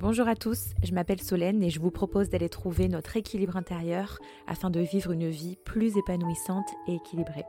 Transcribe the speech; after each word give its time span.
Bonjour 0.00 0.28
à 0.28 0.36
tous, 0.36 0.74
je 0.84 0.94
m'appelle 0.94 1.20
Solène 1.20 1.60
et 1.60 1.70
je 1.70 1.80
vous 1.80 1.90
propose 1.90 2.28
d'aller 2.28 2.48
trouver 2.48 2.86
notre 2.86 3.16
équilibre 3.16 3.56
intérieur 3.56 4.20
afin 4.46 4.70
de 4.70 4.78
vivre 4.78 5.10
une 5.10 5.28
vie 5.28 5.56
plus 5.64 5.96
épanouissante 5.96 6.68
et 6.86 6.94
équilibrée. 6.94 7.44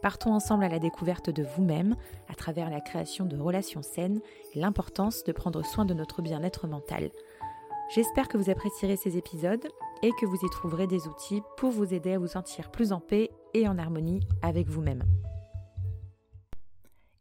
Partons 0.00 0.32
ensemble 0.32 0.62
à 0.62 0.68
la 0.68 0.78
découverte 0.78 1.28
de 1.28 1.42
vous-même 1.42 1.96
à 2.28 2.36
travers 2.36 2.70
la 2.70 2.80
création 2.80 3.24
de 3.24 3.36
relations 3.36 3.82
saines 3.82 4.20
et 4.54 4.60
l'importance 4.60 5.24
de 5.24 5.32
prendre 5.32 5.64
soin 5.64 5.84
de 5.84 5.92
notre 5.92 6.22
bien-être 6.22 6.68
mental. 6.68 7.10
J'espère 7.92 8.28
que 8.28 8.38
vous 8.38 8.48
apprécierez 8.48 8.94
ces 8.94 9.16
épisodes 9.16 9.66
et 10.04 10.12
que 10.20 10.26
vous 10.26 10.38
y 10.40 10.50
trouverez 10.50 10.86
des 10.86 11.08
outils 11.08 11.42
pour 11.56 11.72
vous 11.72 11.92
aider 11.92 12.12
à 12.12 12.18
vous 12.20 12.28
sentir 12.28 12.70
plus 12.70 12.92
en 12.92 13.00
paix 13.00 13.28
et 13.54 13.66
en 13.66 13.76
harmonie 13.76 14.20
avec 14.40 14.68
vous-même. 14.68 15.02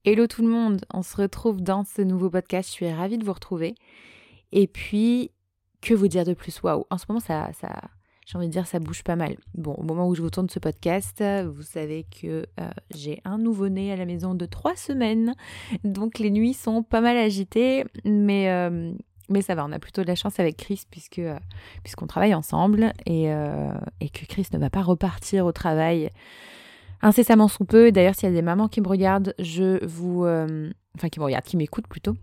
Hello 0.05 0.27
tout 0.27 0.43
le 0.43 0.49
monde, 0.49 0.85
on 0.93 1.01
se 1.01 1.17
retrouve 1.17 1.61
dans 1.61 1.83
ce 1.83 2.03
nouveau 2.03 2.29
podcast, 2.29 2.69
je 2.69 2.73
suis 2.73 2.91
ravie 2.91 3.17
de 3.17 3.25
vous 3.25 3.33
retrouver. 3.33 3.73
Et 4.51 4.67
puis, 4.67 5.31
que 5.81 5.93
vous 5.93 6.07
dire 6.07 6.25
de 6.25 6.33
plus? 6.33 6.61
Waouh, 6.61 6.85
en 6.89 6.97
ce 6.97 7.05
moment, 7.09 7.19
ça, 7.19 7.49
j'ai 8.25 8.37
envie 8.37 8.47
de 8.47 8.51
dire, 8.51 8.67
ça 8.67 8.79
bouge 8.79 9.03
pas 9.03 9.15
mal. 9.15 9.35
Bon, 9.55 9.73
au 9.73 9.83
moment 9.83 10.07
où 10.07 10.15
je 10.15 10.21
vous 10.21 10.29
tourne 10.29 10.49
ce 10.49 10.59
podcast, 10.59 11.23
vous 11.45 11.63
savez 11.63 12.05
que 12.05 12.45
euh, 12.59 12.69
j'ai 12.93 13.21
un 13.25 13.37
nouveau-né 13.37 13.91
à 13.91 13.95
la 13.95 14.05
maison 14.05 14.35
de 14.35 14.45
trois 14.45 14.75
semaines. 14.75 15.33
Donc, 15.83 16.19
les 16.19 16.29
nuits 16.29 16.53
sont 16.53 16.83
pas 16.83 17.01
mal 17.01 17.17
agitées, 17.17 17.83
mais, 18.05 18.49
euh, 18.49 18.93
ça 19.41 19.55
va. 19.55 19.65
On 19.65 19.71
a 19.71 19.79
plutôt 19.79 20.01
de 20.01 20.07
la 20.07 20.15
chance 20.15 20.39
avec 20.39 20.57
Chris, 20.57 20.83
puisque, 20.89 21.19
euh, 21.19 21.37
puisqu'on 21.83 22.07
travaille 22.07 22.35
ensemble 22.35 22.93
et, 23.05 23.25
et 23.25 24.09
que 24.09 24.25
Chris 24.25 24.47
ne 24.53 24.59
va 24.59 24.69
pas 24.69 24.81
repartir 24.81 25.45
au 25.45 25.51
travail 25.51 26.09
incessamment 27.01 27.47
sous 27.47 27.65
peu. 27.65 27.91
D'ailleurs, 27.91 28.13
s'il 28.13 28.29
y 28.29 28.31
a 28.31 28.35
des 28.35 28.41
mamans 28.41 28.67
qui 28.67 28.81
me 28.81 28.87
regardent, 28.87 29.33
je 29.39 29.83
vous. 29.85 30.25
enfin, 30.25 31.09
qui 31.09 31.19
me 31.19 31.25
regardent, 31.25 31.45
qui 31.45 31.57
m'écoutent 31.57 31.87
plutôt 31.87 32.15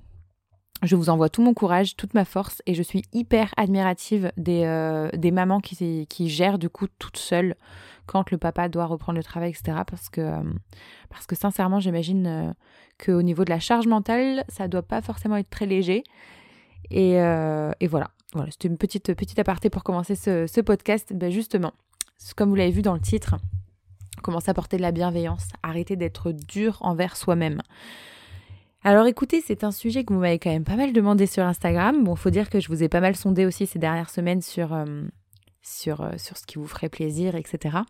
je 0.82 0.94
vous 0.94 1.10
envoie 1.10 1.28
tout 1.28 1.42
mon 1.42 1.54
courage, 1.54 1.96
toute 1.96 2.14
ma 2.14 2.24
force 2.24 2.62
et 2.66 2.74
je 2.74 2.82
suis 2.82 3.02
hyper 3.12 3.52
admirative 3.56 4.32
des, 4.36 4.64
euh, 4.64 5.10
mamans 5.32 5.60
qui, 5.60 6.28
gèrent 6.28 6.58
du 6.58 6.68
coup 6.68 6.86
toutes 6.98 7.16
seules 7.16 7.56
quand 8.06 8.30
le 8.30 8.38
papa 8.38 8.68
doit 8.68 8.86
reprendre 8.86 9.18
le 9.18 9.24
travail, 9.24 9.50
etc. 9.50 9.78
Parce 9.86 10.08
que, 10.08 10.20
euh, 10.20 10.42
parce 11.10 11.26
que 11.26 11.36
sincèrement, 11.36 11.80
j'imagine 11.80 12.26
euh, 12.26 12.52
qu'au 13.04 13.22
niveau 13.22 13.44
de 13.44 13.50
la 13.50 13.58
charge 13.58 13.86
mentale, 13.86 14.44
ça 14.48 14.68
doit 14.68 14.82
pas 14.82 15.02
forcément 15.02 15.36
être 15.36 15.50
très 15.50 15.66
léger. 15.66 16.04
Et, 16.90 17.16
voilà, 17.16 18.10
voilà 18.32 18.50
c'était 18.50 18.68
une 18.68 18.78
petite, 18.78 19.12
petite 19.14 19.38
aparté 19.38 19.68
pour 19.70 19.82
commencer 19.82 20.14
ce, 20.14 20.60
podcast. 20.60 21.12
Ben 21.12 21.30
justement, 21.30 21.72
comme 22.36 22.48
vous 22.48 22.54
l'avez 22.54 22.70
vu 22.70 22.82
dans 22.82 22.94
le 22.94 23.00
titre, 23.00 23.36
commencer 24.22 24.50
à 24.50 24.54
porter 24.54 24.76
de 24.76 24.82
la 24.82 24.92
bienveillance, 24.92 25.48
arrêter 25.62 25.96
d'être 25.96 26.32
dur 26.32 26.78
envers 26.80 27.16
soi-même. 27.16 27.60
Alors 28.88 29.06
écoutez, 29.06 29.42
c'est 29.46 29.64
un 29.64 29.70
sujet 29.70 30.02
que 30.02 30.14
vous 30.14 30.20
m'avez 30.20 30.38
quand 30.38 30.48
même 30.48 30.64
pas 30.64 30.76
mal 30.76 30.94
demandé 30.94 31.26
sur 31.26 31.44
Instagram. 31.44 32.04
Bon, 32.04 32.16
faut 32.16 32.30
dire 32.30 32.48
que 32.48 32.58
je 32.58 32.68
vous 32.68 32.82
ai 32.82 32.88
pas 32.88 33.02
mal 33.02 33.16
sondé 33.16 33.44
aussi 33.44 33.66
ces 33.66 33.78
dernières 33.78 34.08
semaines 34.08 34.40
sur, 34.40 34.72
euh, 34.72 35.02
sur, 35.60 36.00
euh, 36.00 36.12
sur 36.16 36.38
ce 36.38 36.46
qui 36.46 36.56
vous 36.56 36.66
ferait 36.66 36.88
plaisir, 36.88 37.34
etc. 37.34 37.80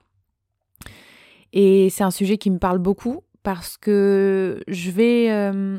Et 1.52 1.88
c'est 1.90 2.02
un 2.02 2.10
sujet 2.10 2.36
qui 2.36 2.50
me 2.50 2.58
parle 2.58 2.78
beaucoup 2.78 3.22
parce 3.44 3.76
que 3.76 4.60
je 4.66 4.90
vais... 4.90 5.30
Euh, 5.30 5.78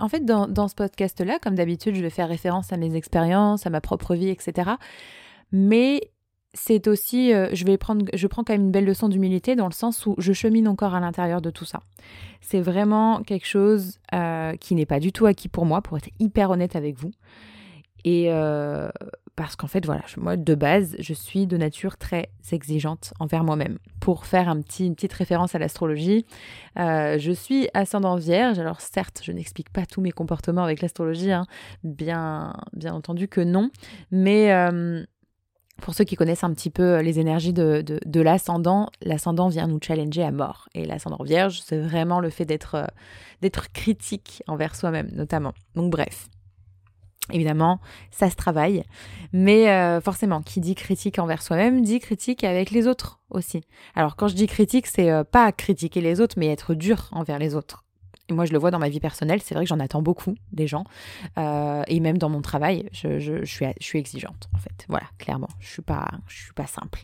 en 0.00 0.08
fait, 0.08 0.24
dans, 0.24 0.48
dans 0.48 0.66
ce 0.66 0.74
podcast-là, 0.74 1.38
comme 1.40 1.54
d'habitude, 1.54 1.94
je 1.94 2.02
vais 2.02 2.10
faire 2.10 2.28
référence 2.28 2.72
à 2.72 2.76
mes 2.76 2.96
expériences, 2.96 3.66
à 3.66 3.70
ma 3.70 3.80
propre 3.80 4.16
vie, 4.16 4.30
etc. 4.30 4.72
Mais 5.52 6.10
c'est 6.52 6.88
aussi, 6.88 7.32
euh, 7.32 7.48
je 7.52 7.64
vais 7.64 7.78
prendre, 7.78 8.04
je 8.12 8.26
prends 8.26 8.42
quand 8.42 8.52
même 8.52 8.62
une 8.62 8.70
belle 8.72 8.84
leçon 8.84 9.08
d'humilité 9.08 9.54
dans 9.54 9.66
le 9.66 9.72
sens 9.72 10.04
où 10.06 10.14
je 10.18 10.32
chemine 10.32 10.66
encore 10.66 10.94
à 10.94 11.00
l'intérieur 11.00 11.40
de 11.40 11.50
tout 11.50 11.64
ça. 11.64 11.80
C'est 12.40 12.60
vraiment 12.60 13.22
quelque 13.22 13.46
chose 13.46 13.98
euh, 14.14 14.56
qui 14.56 14.74
n'est 14.74 14.86
pas 14.86 14.98
du 14.98 15.12
tout 15.12 15.26
acquis 15.26 15.48
pour 15.48 15.64
moi, 15.64 15.80
pour 15.80 15.96
être 15.96 16.10
hyper 16.18 16.50
honnête 16.50 16.74
avec 16.74 16.96
vous. 16.96 17.12
Et 18.04 18.32
euh, 18.32 18.88
parce 19.36 19.54
qu'en 19.54 19.68
fait, 19.68 19.86
voilà, 19.86 20.02
moi 20.16 20.36
de 20.36 20.54
base, 20.54 20.96
je 20.98 21.14
suis 21.14 21.46
de 21.46 21.56
nature 21.56 21.98
très 21.98 22.30
exigeante 22.50 23.12
envers 23.20 23.44
moi-même. 23.44 23.78
Pour 24.00 24.26
faire 24.26 24.48
un 24.48 24.60
petit, 24.60 24.86
une 24.86 24.96
petite 24.96 25.12
référence 25.12 25.54
à 25.54 25.58
l'astrologie, 25.58 26.24
je 26.76 27.32
suis 27.32 27.68
ascendant 27.74 28.16
vierge. 28.16 28.58
Alors 28.58 28.80
certes, 28.80 29.20
je 29.22 29.32
n'explique 29.32 29.70
pas 29.70 29.86
tous 29.86 30.00
mes 30.00 30.12
comportements 30.12 30.64
avec 30.64 30.80
l'astrologie, 30.80 31.30
hein. 31.30 31.46
bien, 31.84 32.56
bien 32.72 32.94
entendu 32.94 33.28
que 33.28 33.42
non, 33.42 33.70
mais 34.10 34.50
pour 35.80 35.94
ceux 35.94 36.04
qui 36.04 36.16
connaissent 36.16 36.44
un 36.44 36.52
petit 36.52 36.70
peu 36.70 36.82
euh, 36.82 37.02
les 37.02 37.18
énergies 37.18 37.52
de, 37.52 38.20
l'ascendant, 38.20 38.88
l'ascendant 39.02 39.48
vient 39.48 39.66
nous 39.66 39.78
challenger 39.82 40.22
à 40.22 40.30
mort. 40.30 40.68
Et 40.74 40.84
l'ascendant 40.84 41.22
vierge, 41.22 41.60
c'est 41.64 41.78
vraiment 41.78 42.20
le 42.20 42.30
fait 42.30 42.44
d'être, 42.44 42.76
euh, 42.76 43.48
critique 43.72 44.42
envers 44.46 44.76
soi-même, 44.76 45.10
notamment. 45.12 45.52
Donc 45.74 45.90
bref. 45.90 46.28
Évidemment, 47.32 47.78
ça 48.10 48.28
se 48.28 48.34
travaille, 48.34 48.82
mais 49.32 49.70
euh, 49.70 50.00
forcément, 50.00 50.42
qui 50.42 50.58
dit 50.58 50.74
critique 50.74 51.20
envers 51.20 51.42
soi-même 51.42 51.82
dit 51.82 52.00
critique 52.00 52.42
avec 52.42 52.72
les 52.72 52.88
autres 52.88 53.20
aussi. 53.30 53.62
Alors 53.94 54.16
quand 54.16 54.26
je 54.26 54.34
dis 54.34 54.48
critique, 54.48 54.88
c'est 54.88 55.22
pas 55.30 55.52
critiquer 55.52 56.00
les 56.00 56.20
autres, 56.20 56.34
mais 56.38 56.48
être 56.48 56.74
dur 56.74 57.08
envers 57.12 57.38
les 57.38 57.54
autres 57.54 57.84
moi, 58.34 58.44
je 58.44 58.52
le 58.52 58.58
vois 58.58 58.70
dans 58.70 58.78
ma 58.78 58.88
vie 58.88 59.00
personnelle, 59.00 59.40
c'est 59.42 59.54
vrai 59.54 59.64
que 59.64 59.68
j'en 59.68 59.80
attends 59.80 60.02
beaucoup 60.02 60.34
des 60.52 60.66
gens. 60.66 60.84
Euh, 61.38 61.82
et 61.86 62.00
même 62.00 62.18
dans 62.18 62.28
mon 62.28 62.42
travail, 62.42 62.88
je, 62.92 63.44
suis, 63.44 63.98
exigeante, 63.98 64.48
en 64.54 64.58
fait. 64.58 64.86
Voilà, 64.88 65.06
clairement. 65.18 65.48
Je 65.58 65.66
ne 65.66 65.72
suis, 65.72 65.82
pas, 65.82 66.08
je 66.26 66.44
suis 66.44 66.52
pas 66.52 66.66
simple. 66.66 67.02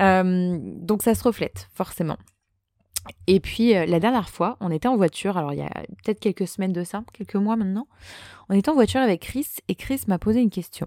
Euh, 0.00 0.58
donc, 0.60 1.02
ça 1.02 1.14
se 1.14 1.22
reflète, 1.22 1.68
forcément. 1.74 2.16
Et 3.26 3.40
puis, 3.40 3.76
euh, 3.76 3.86
la 3.86 4.00
dernière 4.00 4.28
fois, 4.28 4.56
on 4.60 4.70
était 4.70 4.88
en 4.88 4.96
voiture, 4.96 5.36
alors 5.36 5.52
il 5.52 5.58
y 5.58 5.62
a 5.62 5.82
peut-être 6.02 6.20
quelques 6.20 6.48
semaines 6.48 6.72
de 6.72 6.84
ça, 6.84 7.04
quelques 7.12 7.36
mois 7.36 7.56
maintenant. 7.56 7.86
On 8.48 8.54
était 8.54 8.70
en 8.70 8.74
voiture 8.74 9.00
avec 9.00 9.22
Chris 9.22 9.46
et 9.68 9.74
Chris 9.74 10.02
m'a 10.06 10.18
posé 10.18 10.40
une 10.40 10.50
question. 10.50 10.86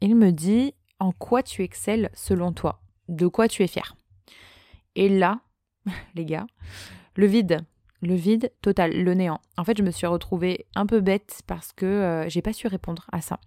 Il 0.00 0.14
me 0.14 0.30
dit 0.30 0.74
En 1.00 1.12
quoi 1.12 1.42
tu 1.42 1.62
excelles 1.62 2.10
selon 2.14 2.52
toi? 2.52 2.82
De 3.08 3.26
quoi 3.26 3.48
tu 3.48 3.62
es 3.62 3.66
fier 3.66 3.96
Et 4.94 5.08
là, 5.08 5.40
les 6.14 6.24
gars, 6.24 6.46
le 7.16 7.26
vide 7.26 7.64
le 8.06 8.14
vide 8.14 8.52
total, 8.62 8.92
le 8.92 9.14
néant. 9.14 9.40
En 9.56 9.64
fait, 9.64 9.76
je 9.76 9.82
me 9.82 9.90
suis 9.90 10.06
retrouvée 10.06 10.66
un 10.74 10.86
peu 10.86 11.00
bête 11.00 11.42
parce 11.46 11.72
que 11.72 11.86
euh, 11.86 12.28
j'ai 12.28 12.42
pas 12.42 12.52
su 12.52 12.66
répondre 12.66 13.06
à 13.12 13.20
ça. 13.20 13.40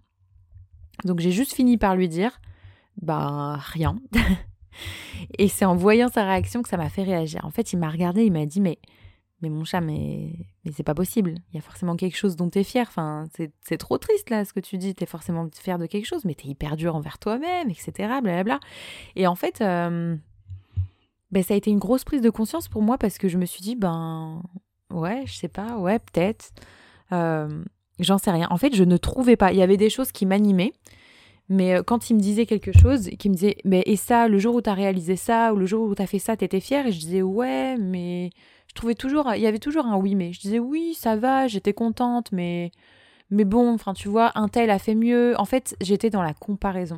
Donc 1.05 1.19
j'ai 1.19 1.31
juste 1.31 1.53
fini 1.53 1.77
par 1.77 1.95
lui 1.95 2.09
dire 2.09 2.39
bah 3.01 3.55
rien. 3.57 3.99
et 5.37 5.47
c'est 5.47 5.65
en 5.65 5.75
voyant 5.75 6.09
sa 6.09 6.25
réaction 6.25 6.61
que 6.61 6.69
ça 6.69 6.77
m'a 6.77 6.89
fait 6.89 7.03
réagir. 7.03 7.45
En 7.45 7.51
fait, 7.51 7.73
il 7.73 7.77
m'a 7.77 7.89
regardé, 7.89 8.25
il 8.25 8.31
m'a 8.31 8.45
dit 8.45 8.61
mais 8.61 8.79
mais 9.41 9.49
mon 9.49 9.63
chat, 9.63 9.79
mais, 9.81 10.33
mais 10.65 10.71
c'est 10.71 10.83
pas 10.83 10.93
possible. 10.93 11.35
Il 11.51 11.55
y 11.55 11.59
a 11.59 11.61
forcément 11.61 11.95
quelque 11.95 12.17
chose 12.17 12.35
dont 12.35 12.49
tu 12.49 12.59
es 12.59 12.63
fier. 12.63 12.85
Enfin, 12.87 13.27
c'est 13.61 13.77
trop 13.77 13.97
triste 13.97 14.29
là 14.29 14.43
ce 14.43 14.51
que 14.51 14.59
tu 14.59 14.77
dis. 14.77 14.93
Tu 14.95 15.03
es 15.03 15.07
forcément 15.07 15.47
fier 15.53 15.77
de 15.77 15.85
quelque 15.85 16.05
chose, 16.05 16.25
mais 16.25 16.35
tu 16.35 16.47
es 16.47 16.49
hyper 16.49 16.75
dur 16.75 16.95
envers 16.95 17.19
toi-même, 17.19 17.69
etc. 17.69 17.91
Blablabla. 18.21 18.59
Et 19.15 19.27
en 19.27 19.35
fait, 19.35 19.61
euh, 19.61 20.15
ben, 21.31 21.43
ça 21.43 21.53
a 21.53 21.57
été 21.57 21.71
une 21.71 21.79
grosse 21.79 22.03
prise 22.03 22.21
de 22.21 22.29
conscience 22.29 22.67
pour 22.67 22.81
moi 22.81 22.97
parce 22.97 23.17
que 23.17 23.27
je 23.27 23.37
me 23.37 23.45
suis 23.45 23.61
dit, 23.61 23.75
ben 23.75 24.41
ouais, 24.91 25.23
je 25.25 25.33
sais 25.33 25.47
pas, 25.47 25.77
ouais, 25.77 25.99
peut-être. 25.99 26.51
J'en 27.99 28.17
sais 28.17 28.31
rien. 28.31 28.47
En 28.49 28.57
fait, 28.57 28.73
je 28.75 28.83
ne 28.83 28.97
trouvais 28.97 29.35
pas. 29.35 29.51
Il 29.51 29.57
y 29.57 29.61
avait 29.61 29.77
des 29.77 29.89
choses 29.89 30.11
qui 30.11 30.25
m'animaient, 30.25 30.73
mais 31.49 31.75
euh, 31.75 31.83
quand 31.83 32.09
il 32.09 32.15
me 32.15 32.19
disait 32.19 32.45
quelque 32.45 32.71
chose, 32.71 33.09
qui 33.19 33.29
me 33.29 33.35
disait, 33.35 33.57
mais 33.65 33.83
et 33.85 33.97
ça, 33.97 34.27
le 34.27 34.39
jour 34.39 34.55
où 34.55 34.61
tu 34.61 34.69
as 34.69 34.73
réalisé 34.73 35.15
ça, 35.15 35.53
ou 35.53 35.57
le 35.57 35.65
jour 35.65 35.87
où 35.89 35.95
tu 35.95 36.01
as 36.01 36.07
fait 36.07 36.19
ça, 36.19 36.37
tu 36.37 36.45
étais 36.45 36.61
fière, 36.61 36.87
et 36.87 36.91
je 36.91 36.99
disais, 36.99 37.21
ouais, 37.21 37.75
mais 37.77 38.29
je 38.67 38.73
trouvais 38.73 38.95
toujours, 38.95 39.33
il 39.35 39.41
y 39.41 39.47
avait 39.47 39.59
toujours 39.59 39.85
un 39.85 39.97
oui, 39.97 40.15
mais 40.15 40.31
je 40.31 40.39
disais, 40.39 40.59
oui, 40.59 40.93
ça 40.93 41.17
va, 41.17 41.47
j'étais 41.47 41.73
contente, 41.73 42.31
mais, 42.31 42.71
mais 43.31 43.43
bon, 43.45 43.73
enfin, 43.73 43.93
tu 43.93 44.07
vois, 44.07 44.31
un 44.35 44.47
tel 44.47 44.69
a 44.69 44.79
fait 44.79 44.95
mieux. 44.95 45.33
En 45.37 45.45
fait, 45.45 45.75
j'étais 45.81 46.09
dans 46.09 46.23
la 46.23 46.33
comparaison. 46.33 46.97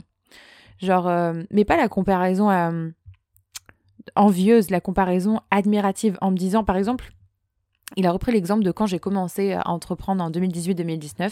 Genre, 0.80 1.08
euh, 1.08 1.34
mais 1.52 1.66
pas 1.66 1.78
la 1.78 1.88
comparaison 1.88 2.50
à 2.50 2.72
envieuse, 4.16 4.69
la 4.69 4.81
comparaison 4.81 5.39
admirative 5.51 6.17
en 6.22 6.31
me 6.31 6.38
disant 6.38 6.63
par 6.63 6.78
exemple, 6.78 7.12
il 7.97 8.07
a 8.07 8.12
repris 8.12 8.31
l'exemple 8.31 8.63
de 8.63 8.72
quand 8.72 8.85
j'ai 8.85 8.99
commencé 8.99 9.53
à 9.53 9.70
entreprendre 9.70 10.23
en 10.23 10.31
2018-2019. 10.31 11.31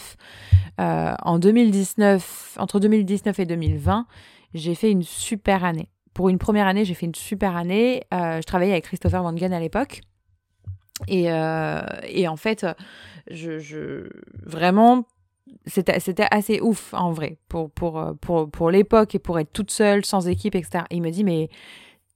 Euh, 0.80 1.14
en 1.22 1.38
2019, 1.38 2.56
entre 2.58 2.80
2019 2.80 3.38
et 3.38 3.46
2020, 3.46 4.06
j'ai 4.54 4.74
fait 4.74 4.90
une 4.90 5.02
super 5.02 5.64
année. 5.64 5.88
Pour 6.12 6.28
une 6.28 6.38
première 6.38 6.66
année, 6.66 6.84
j'ai 6.84 6.94
fait 6.94 7.06
une 7.06 7.14
super 7.14 7.56
année. 7.56 8.02
Euh, 8.12 8.40
je 8.40 8.46
travaillais 8.46 8.72
avec 8.72 8.84
Christopher 8.84 9.22
Wangen 9.22 9.52
à 9.52 9.60
l'époque. 9.60 10.00
Et, 11.08 11.32
euh, 11.32 11.80
et, 12.08 12.28
en 12.28 12.36
fait, 12.36 12.66
je, 13.30 14.06
vraiment, 14.42 15.06
c'était 15.64 16.26
assez 16.30 16.60
ouf 16.60 16.92
en 16.92 17.10
vrai 17.10 17.38
pour, 17.48 17.70
pour, 17.70 18.04
pour, 18.20 18.50
pour 18.50 18.70
l'époque 18.70 19.14
et 19.14 19.18
pour 19.18 19.38
être 19.38 19.50
toute 19.50 19.70
seule, 19.70 20.04
sans 20.04 20.28
équipe, 20.28 20.54
etc. 20.54 20.84
il 20.90 21.00
me 21.00 21.10
dit, 21.10 21.24
mais 21.24 21.48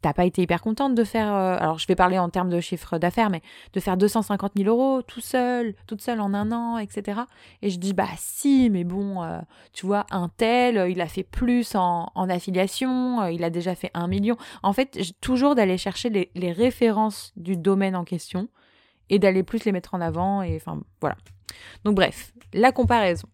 t'as 0.04 0.12
pas 0.12 0.26
été 0.26 0.42
hyper 0.42 0.60
contente 0.60 0.94
de 0.94 1.02
faire, 1.02 1.32
euh, 1.32 1.56
alors 1.58 1.78
je 1.78 1.86
vais 1.86 1.94
parler 1.94 2.18
en 2.18 2.28
termes 2.28 2.50
de 2.50 2.60
chiffre 2.60 2.98
d'affaires, 2.98 3.30
mais 3.30 3.40
de 3.72 3.80
faire 3.80 3.96
250 3.96 4.52
000 4.54 4.68
euros 4.68 5.00
tout 5.00 5.22
seul, 5.22 5.74
toute 5.86 6.02
seule 6.02 6.20
en 6.20 6.34
un 6.34 6.52
an, 6.52 6.76
etc. 6.76 7.22
Et 7.62 7.70
je 7.70 7.78
dis, 7.78 7.94
bah 7.94 8.08
si, 8.18 8.68
mais 8.68 8.84
bon, 8.84 9.22
euh, 9.22 9.38
tu 9.72 9.86
vois, 9.86 10.04
un 10.10 10.28
tel, 10.28 10.90
il 10.90 11.00
a 11.00 11.06
fait 11.06 11.22
plus 11.22 11.74
en, 11.74 12.06
affiliation, 12.28 13.22
euh, 13.22 13.32
il 13.32 13.42
a 13.44 13.48
déjà 13.48 13.74
fait 13.74 13.90
un 13.94 14.06
million. 14.06 14.36
En 14.62 14.74
fait, 14.74 15.00
toujours 15.22 15.54
d'aller 15.54 15.78
chercher 15.78 16.10
les, 16.10 16.30
les, 16.34 16.52
références 16.52 17.32
du 17.36 17.56
domaine 17.56 17.96
en 17.96 18.04
question 18.04 18.48
et 19.08 19.18
d'aller 19.18 19.42
plus 19.42 19.64
les 19.64 19.72
mettre 19.72 19.94
en 19.94 20.02
avant, 20.02 20.42
et 20.42 20.56
enfin, 20.56 20.82
voilà. 21.00 21.16
Donc 21.84 21.94
bref, 21.94 22.34
la 22.52 22.72
comparaison. 22.72 23.28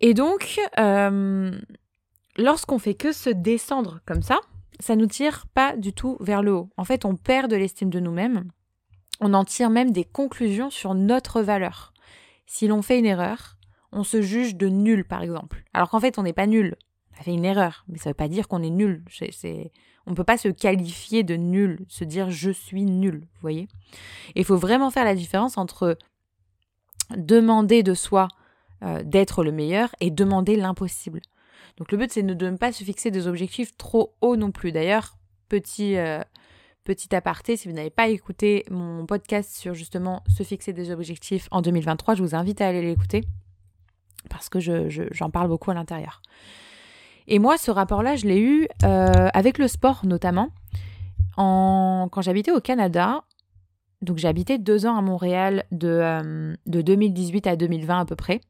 Et 0.00 0.14
donc, 0.14 0.58
euh, 0.78 1.50
lorsqu'on 2.38 2.78
fait 2.78 2.94
que 2.94 3.12
se 3.12 3.28
descendre 3.28 4.00
comme 4.06 4.22
ça, 4.22 4.40
ça 4.80 4.96
nous 4.96 5.06
tire 5.06 5.46
pas 5.54 5.76
du 5.76 5.92
tout 5.92 6.16
vers 6.20 6.42
le 6.42 6.52
haut. 6.52 6.70
En 6.76 6.84
fait, 6.84 7.04
on 7.04 7.16
perd 7.16 7.50
de 7.50 7.56
l'estime 7.56 7.90
de 7.90 8.00
nous-mêmes. 8.00 8.50
On 9.20 9.34
en 9.34 9.44
tire 9.44 9.70
même 9.70 9.92
des 9.92 10.04
conclusions 10.04 10.70
sur 10.70 10.94
notre 10.94 11.40
valeur. 11.40 11.92
Si 12.46 12.68
l'on 12.68 12.82
fait 12.82 12.98
une 12.98 13.06
erreur, 13.06 13.56
on 13.92 14.04
se 14.04 14.20
juge 14.20 14.56
de 14.56 14.68
nul, 14.68 15.04
par 15.04 15.22
exemple. 15.22 15.64
Alors 15.72 15.90
qu'en 15.90 16.00
fait, 16.00 16.18
on 16.18 16.22
n'est 16.22 16.32
pas 16.32 16.46
nul. 16.46 16.76
On 17.12 17.20
a 17.20 17.22
fait 17.22 17.32
une 17.32 17.44
erreur, 17.44 17.84
mais 17.88 17.98
ça 17.98 18.10
ne 18.10 18.12
veut 18.12 18.16
pas 18.16 18.28
dire 18.28 18.46
qu'on 18.46 18.62
est 18.62 18.70
nul. 18.70 19.02
On 20.06 20.10
ne 20.10 20.16
peut 20.16 20.24
pas 20.24 20.36
se 20.36 20.48
qualifier 20.48 21.22
de 21.22 21.34
nul, 21.34 21.84
se 21.88 22.04
dire 22.04 22.30
je 22.30 22.50
suis 22.50 22.84
nul, 22.84 23.20
vous 23.20 23.40
voyez. 23.40 23.68
il 24.34 24.44
faut 24.44 24.56
vraiment 24.56 24.90
faire 24.90 25.04
la 25.04 25.14
différence 25.14 25.58
entre 25.58 25.96
demander 27.16 27.82
de 27.82 27.94
soi 27.94 28.28
euh, 28.82 29.02
d'être 29.02 29.42
le 29.42 29.52
meilleur 29.52 29.94
et 30.00 30.10
demander 30.10 30.56
l'impossible. 30.56 31.22
Donc 31.76 31.92
le 31.92 31.98
but 31.98 32.10
c'est 32.12 32.22
de 32.22 32.50
ne 32.50 32.56
pas 32.56 32.72
se 32.72 32.84
fixer 32.84 33.10
des 33.10 33.26
objectifs 33.26 33.76
trop 33.76 34.14
hauts 34.20 34.36
non 34.36 34.50
plus. 34.50 34.72
D'ailleurs, 34.72 35.16
petit, 35.48 35.96
euh, 35.96 36.20
petit 36.84 37.14
aparté, 37.14 37.56
si 37.56 37.68
vous 37.68 37.74
n'avez 37.74 37.90
pas 37.90 38.08
écouté 38.08 38.64
mon 38.70 39.06
podcast 39.06 39.54
sur 39.54 39.74
justement 39.74 40.22
se 40.34 40.42
fixer 40.42 40.72
des 40.72 40.90
objectifs 40.90 41.48
en 41.50 41.62
2023, 41.62 42.14
je 42.14 42.22
vous 42.22 42.34
invite 42.34 42.60
à 42.60 42.68
aller 42.68 42.82
l'écouter 42.82 43.24
parce 44.30 44.48
que 44.48 44.58
j'en 44.60 45.30
parle 45.30 45.48
beaucoup 45.48 45.70
à 45.70 45.74
l'intérieur. 45.74 46.22
Et 47.28 47.38
moi, 47.38 47.58
ce 47.58 47.70
rapport-là, 47.70 48.16
je 48.16 48.26
l'ai 48.26 48.40
eu 48.40 48.68
euh, 48.84 49.28
avec 49.34 49.58
le 49.58 49.68
sport 49.68 50.04
notamment. 50.04 50.50
En... 51.36 52.08
Quand 52.10 52.22
j'habitais 52.22 52.52
au 52.52 52.60
Canada, 52.60 53.24
donc 54.02 54.24
habité 54.24 54.58
deux 54.58 54.86
ans 54.86 54.96
à 54.96 55.02
Montréal 55.02 55.64
de, 55.72 56.56
de 56.66 56.82
2018 56.82 57.46
à 57.46 57.56
2020 57.56 58.00
à 58.00 58.04
peu 58.04 58.16
près. 58.16 58.40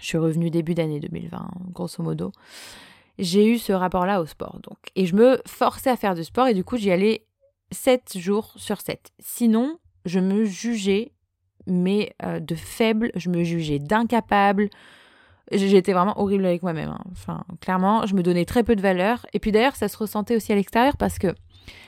Je 0.00 0.06
suis 0.06 0.18
revenue 0.18 0.50
début 0.50 0.74
d'année 0.74 1.00
2020, 1.00 1.48
grosso 1.72 2.02
modo. 2.02 2.32
J'ai 3.18 3.46
eu 3.46 3.58
ce 3.58 3.72
rapport-là 3.72 4.20
au 4.20 4.26
sport, 4.26 4.60
donc. 4.62 4.78
Et 4.94 5.06
je 5.06 5.16
me 5.16 5.40
forçais 5.46 5.90
à 5.90 5.96
faire 5.96 6.14
du 6.14 6.22
sport 6.22 6.46
et 6.46 6.54
du 6.54 6.62
coup, 6.62 6.76
j'y 6.76 6.90
allais 6.90 7.26
7 7.72 8.16
jours 8.16 8.52
sur 8.56 8.80
7. 8.80 9.10
Sinon, 9.18 9.78
je 10.04 10.20
me 10.20 10.44
jugeais, 10.44 11.12
mais 11.66 12.14
euh, 12.24 12.38
de 12.38 12.54
faible, 12.54 13.10
je 13.16 13.28
me 13.28 13.42
jugeais 13.42 13.80
d'incapable. 13.80 14.70
J'étais 15.50 15.92
vraiment 15.92 16.20
horrible 16.20 16.44
avec 16.46 16.62
moi-même. 16.62 16.90
Hein. 16.90 17.04
Enfin, 17.10 17.44
clairement, 17.60 18.06
je 18.06 18.14
me 18.14 18.22
donnais 18.22 18.44
très 18.44 18.62
peu 18.62 18.76
de 18.76 18.82
valeur. 18.82 19.26
Et 19.32 19.40
puis 19.40 19.50
d'ailleurs, 19.50 19.76
ça 19.76 19.88
se 19.88 19.96
ressentait 19.96 20.36
aussi 20.36 20.52
à 20.52 20.54
l'extérieur 20.54 20.96
parce 20.96 21.18
que 21.18 21.34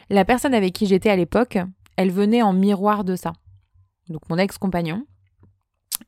la 0.09 0.25
personne 0.25 0.55
avec 0.55 0.73
qui 0.73 0.87
j'étais 0.87 1.11
à 1.11 1.17
l'époque, 1.17 1.59
elle 1.97 2.11
venait 2.11 2.43
en 2.43 2.53
miroir 2.53 3.05
de 3.05 3.17
ça. 3.17 3.35
Donc 4.09 4.29
mon 4.29 4.39
ex-compagnon. 4.39 5.07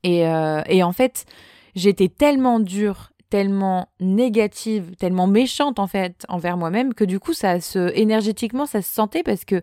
Et, 0.03 0.27
euh, 0.27 0.63
et 0.67 0.83
en 0.83 0.93
fait, 0.93 1.27
j'étais 1.75 2.09
tellement 2.09 2.61
dure, 2.61 3.13
tellement 3.31 3.89
négative, 4.01 4.95
tellement 4.99 5.27
méchante 5.27 5.79
en 5.79 5.87
fait 5.87 6.25
envers 6.29 6.57
moi-même 6.57 6.95
que 6.95 7.05
du 7.05 7.19
coup 7.19 7.33
ça 7.33 7.61
se 7.61 7.91
énergétiquement 7.97 8.67
ça 8.67 8.83
se 8.83 8.93
sentait 8.93 9.23
parce 9.23 9.45
que 9.45 9.63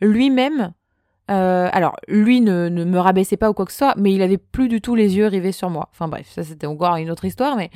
lui-même 0.00 0.72
euh, 1.30 1.68
alors 1.72 1.96
lui 2.08 2.40
ne, 2.40 2.68
me 2.68 2.98
rabaissait 2.98 3.36
pas 3.36 3.50
ou 3.50 3.54
quoi 3.54 3.66
que 3.66 3.72
ce 3.72 3.78
soit 3.78 3.94
mais 3.96 4.12
il 4.12 4.22
avait 4.22 4.38
plus 4.38 4.68
du 4.68 4.80
tout 4.80 4.94
les 4.94 5.16
yeux 5.16 5.26
rivés 5.26 5.52
sur 5.52 5.68
moi. 5.68 5.88
Enfin 5.92 6.08
bref 6.08 6.26
ça 6.30 6.42
c'était 6.42 6.66
encore 6.66 6.96
une 6.96 7.10
autre 7.10 7.26
histoire 7.26 7.56
mais 7.56 7.70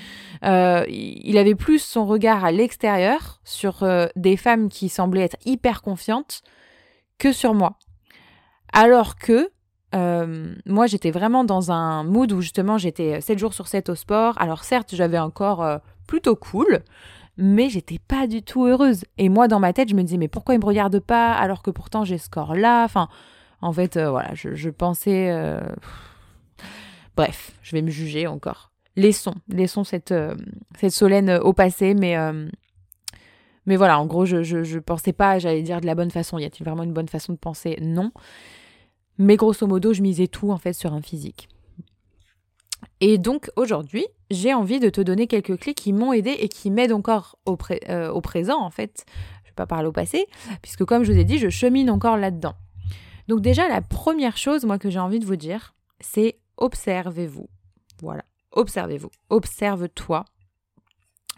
euh, 0.44 0.84
il 0.88 1.36
avait 1.36 1.54
plus 1.54 1.78
son 1.78 2.06
regard 2.06 2.44
à 2.44 2.50
l'extérieur 2.50 3.40
sur 3.44 3.82
euh, 3.82 4.06
des 4.16 4.38
femmes 4.38 4.68
qui 4.70 4.88
semblaient 4.88 5.24
être 5.24 5.38
hyper 5.44 5.82
confiantes 5.82 6.42
que 7.18 7.32
sur 7.32 7.52
moi. 7.52 7.78
Alors 8.72 9.16
que 9.16 9.50
euh, 9.94 10.54
moi, 10.66 10.86
j'étais 10.86 11.10
vraiment 11.10 11.44
dans 11.44 11.72
un 11.72 12.04
mood 12.04 12.30
où 12.32 12.40
justement 12.40 12.78
j'étais 12.78 13.20
7 13.20 13.38
jours 13.38 13.54
sur 13.54 13.68
7 13.68 13.88
au 13.88 13.94
sport. 13.94 14.34
Alors 14.38 14.64
certes, 14.64 14.94
j'avais 14.94 15.16
un 15.16 15.30
corps 15.30 15.62
euh, 15.62 15.78
plutôt 16.06 16.36
cool, 16.36 16.80
mais 17.36 17.68
j'étais 17.68 17.98
pas 17.98 18.26
du 18.26 18.42
tout 18.42 18.66
heureuse. 18.66 19.04
Et 19.16 19.28
moi, 19.28 19.48
dans 19.48 19.60
ma 19.60 19.72
tête, 19.72 19.88
je 19.88 19.94
me 19.94 20.02
disais, 20.02 20.18
mais 20.18 20.28
pourquoi 20.28 20.54
il 20.54 20.60
me 20.60 20.66
regarde 20.66 20.98
pas 21.00 21.32
alors 21.32 21.62
que 21.62 21.70
pourtant 21.70 22.04
j'ai 22.04 22.18
ce 22.18 22.28
corps-là? 22.28 22.84
Enfin, 22.84 23.08
en 23.62 23.72
fait, 23.72 23.96
euh, 23.96 24.10
voilà, 24.10 24.34
je, 24.34 24.70
pensais... 24.70 25.34
Bref, 27.16 27.52
je 27.62 27.74
vais 27.74 27.82
me 27.82 27.90
juger 27.90 28.26
encore. 28.26 28.70
Laissons, 28.94 29.34
laissons 29.48 29.84
cette, 29.84 30.14
cette 30.78 31.02
au 31.42 31.52
passé, 31.52 31.94
mais... 31.94 32.16
Mais 33.66 33.76
voilà, 33.76 34.00
en 34.00 34.06
gros, 34.06 34.24
je, 34.24 34.42
je, 34.42 34.64
je 34.64 34.78
pensais 34.78 35.12
pas, 35.12 35.38
j'allais 35.38 35.60
dire 35.60 35.82
de 35.82 35.86
la 35.86 35.94
bonne 35.94 36.10
façon. 36.10 36.38
Y 36.38 36.46
a-t-il 36.46 36.64
vraiment 36.64 36.84
une 36.84 36.94
bonne 36.94 37.08
façon 37.08 37.34
de 37.34 37.38
penser? 37.38 37.76
Non. 37.82 38.12
Mais 39.18 39.36
grosso 39.36 39.66
modo, 39.66 39.92
je 39.92 40.02
misais 40.02 40.28
tout 40.28 40.50
en 40.50 40.58
fait 40.58 40.72
sur 40.72 40.94
un 40.94 41.02
physique. 41.02 41.48
Et 43.00 43.18
donc 43.18 43.50
aujourd'hui, 43.56 44.06
j'ai 44.30 44.54
envie 44.54 44.80
de 44.80 44.90
te 44.90 45.00
donner 45.00 45.26
quelques 45.26 45.58
clés 45.58 45.74
qui 45.74 45.92
m'ont 45.92 46.12
aidé 46.12 46.30
et 46.30 46.48
qui 46.48 46.70
m'aident 46.70 46.92
encore 46.92 47.38
au, 47.46 47.56
euh, 47.88 48.10
au, 48.10 48.20
présent 48.20 48.60
en 48.60 48.70
fait. 48.70 49.04
Je 49.42 49.48
ne 49.48 49.50
vais 49.50 49.54
pas 49.54 49.66
parler 49.66 49.88
au 49.88 49.92
passé, 49.92 50.26
puisque 50.62 50.84
comme 50.84 51.04
je 51.04 51.12
vous 51.12 51.18
ai 51.18 51.24
dit, 51.24 51.38
je 51.38 51.48
chemine 51.48 51.90
encore 51.90 52.16
là-dedans. 52.16 52.54
Donc 53.28 53.40
déjà, 53.40 53.68
la 53.68 53.82
première 53.82 54.36
chose, 54.36 54.64
moi, 54.64 54.78
que 54.78 54.90
j'ai 54.90 54.98
envie 54.98 55.18
de 55.18 55.26
vous 55.26 55.36
dire, 55.36 55.74
c'est 56.00 56.38
observez-vous. 56.56 57.48
Voilà, 58.00 58.24
observez-vous. 58.52 59.10
Observe-toi. 59.30 60.24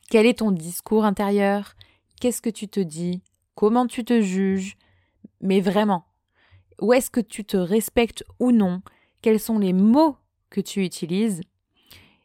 Quel 0.08 0.26
est 0.26 0.38
ton 0.38 0.50
discours 0.52 1.04
intérieur? 1.04 1.74
Qu'est-ce 2.20 2.42
que 2.42 2.50
tu 2.50 2.68
te 2.68 2.80
dis? 2.80 3.22
Comment 3.54 3.86
tu 3.86 4.04
te 4.04 4.20
juges? 4.20 4.76
Mais 5.40 5.60
vraiment, 5.60 6.04
où 6.80 6.92
est-ce 6.92 7.10
que 7.10 7.20
tu 7.20 7.44
te 7.44 7.56
respectes 7.56 8.24
ou 8.38 8.52
non, 8.52 8.82
quels 9.22 9.40
sont 9.40 9.58
les 9.58 9.72
mots 9.72 10.16
que 10.50 10.60
tu 10.60 10.84
utilises. 10.84 11.42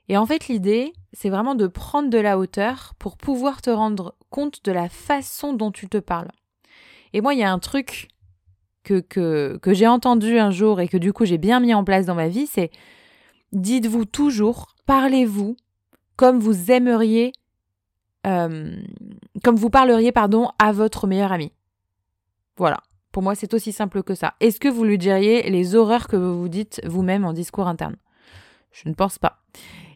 Et 0.07 0.17
en 0.17 0.25
fait, 0.25 0.47
l'idée, 0.47 0.93
c'est 1.13 1.29
vraiment 1.29 1.55
de 1.55 1.67
prendre 1.67 2.09
de 2.09 2.17
la 2.17 2.37
hauteur 2.37 2.93
pour 2.99 3.17
pouvoir 3.17 3.61
te 3.61 3.69
rendre 3.69 4.15
compte 4.29 4.63
de 4.63 4.71
la 4.71 4.89
façon 4.89 5.53
dont 5.53 5.71
tu 5.71 5.87
te 5.87 5.97
parles. 5.97 6.31
Et 7.13 7.21
moi, 7.21 7.33
il 7.33 7.39
y 7.39 7.43
a 7.43 7.51
un 7.51 7.59
truc 7.59 8.09
que, 8.83 8.99
que, 8.99 9.57
que 9.61 9.73
j'ai 9.73 9.87
entendu 9.87 10.37
un 10.37 10.51
jour 10.51 10.79
et 10.79 10.87
que 10.87 10.97
du 10.97 11.11
coup 11.11 11.25
j'ai 11.25 11.39
bien 11.39 11.59
mis 11.59 11.73
en 11.73 11.83
place 11.83 12.05
dans 12.05 12.15
ma 12.15 12.27
vie, 12.27 12.45
c'est 12.45 12.69
dites-vous 13.51 14.05
toujours, 14.05 14.75
parlez-vous 14.85 15.57
comme 16.15 16.39
vous 16.39 16.71
aimeriez, 16.71 17.33
euh, 18.25 18.75
comme 19.43 19.55
vous 19.55 19.69
parleriez, 19.69 20.11
pardon, 20.11 20.49
à 20.59 20.71
votre 20.71 21.07
meilleur 21.07 21.31
ami. 21.31 21.51
Voilà. 22.57 22.77
Pour 23.15 23.23
moi, 23.23 23.33
c'est 23.33 23.53
aussi 23.53 23.71
simple 23.71 24.03
que 24.03 24.13
ça. 24.13 24.33
Est-ce 24.41 24.59
que 24.59 24.67
vous 24.67 24.83
lui 24.83 24.97
diriez 24.97 25.49
les 25.49 25.73
horreurs 25.73 26.09
que 26.09 26.17
vous 26.17 26.37
vous 26.37 26.49
dites 26.49 26.81
vous-même 26.85 27.23
en 27.23 27.31
discours 27.31 27.65
interne? 27.65 27.95
Je 28.73 28.89
ne 28.89 28.93
pense 28.93 29.19
pas. 29.19 29.37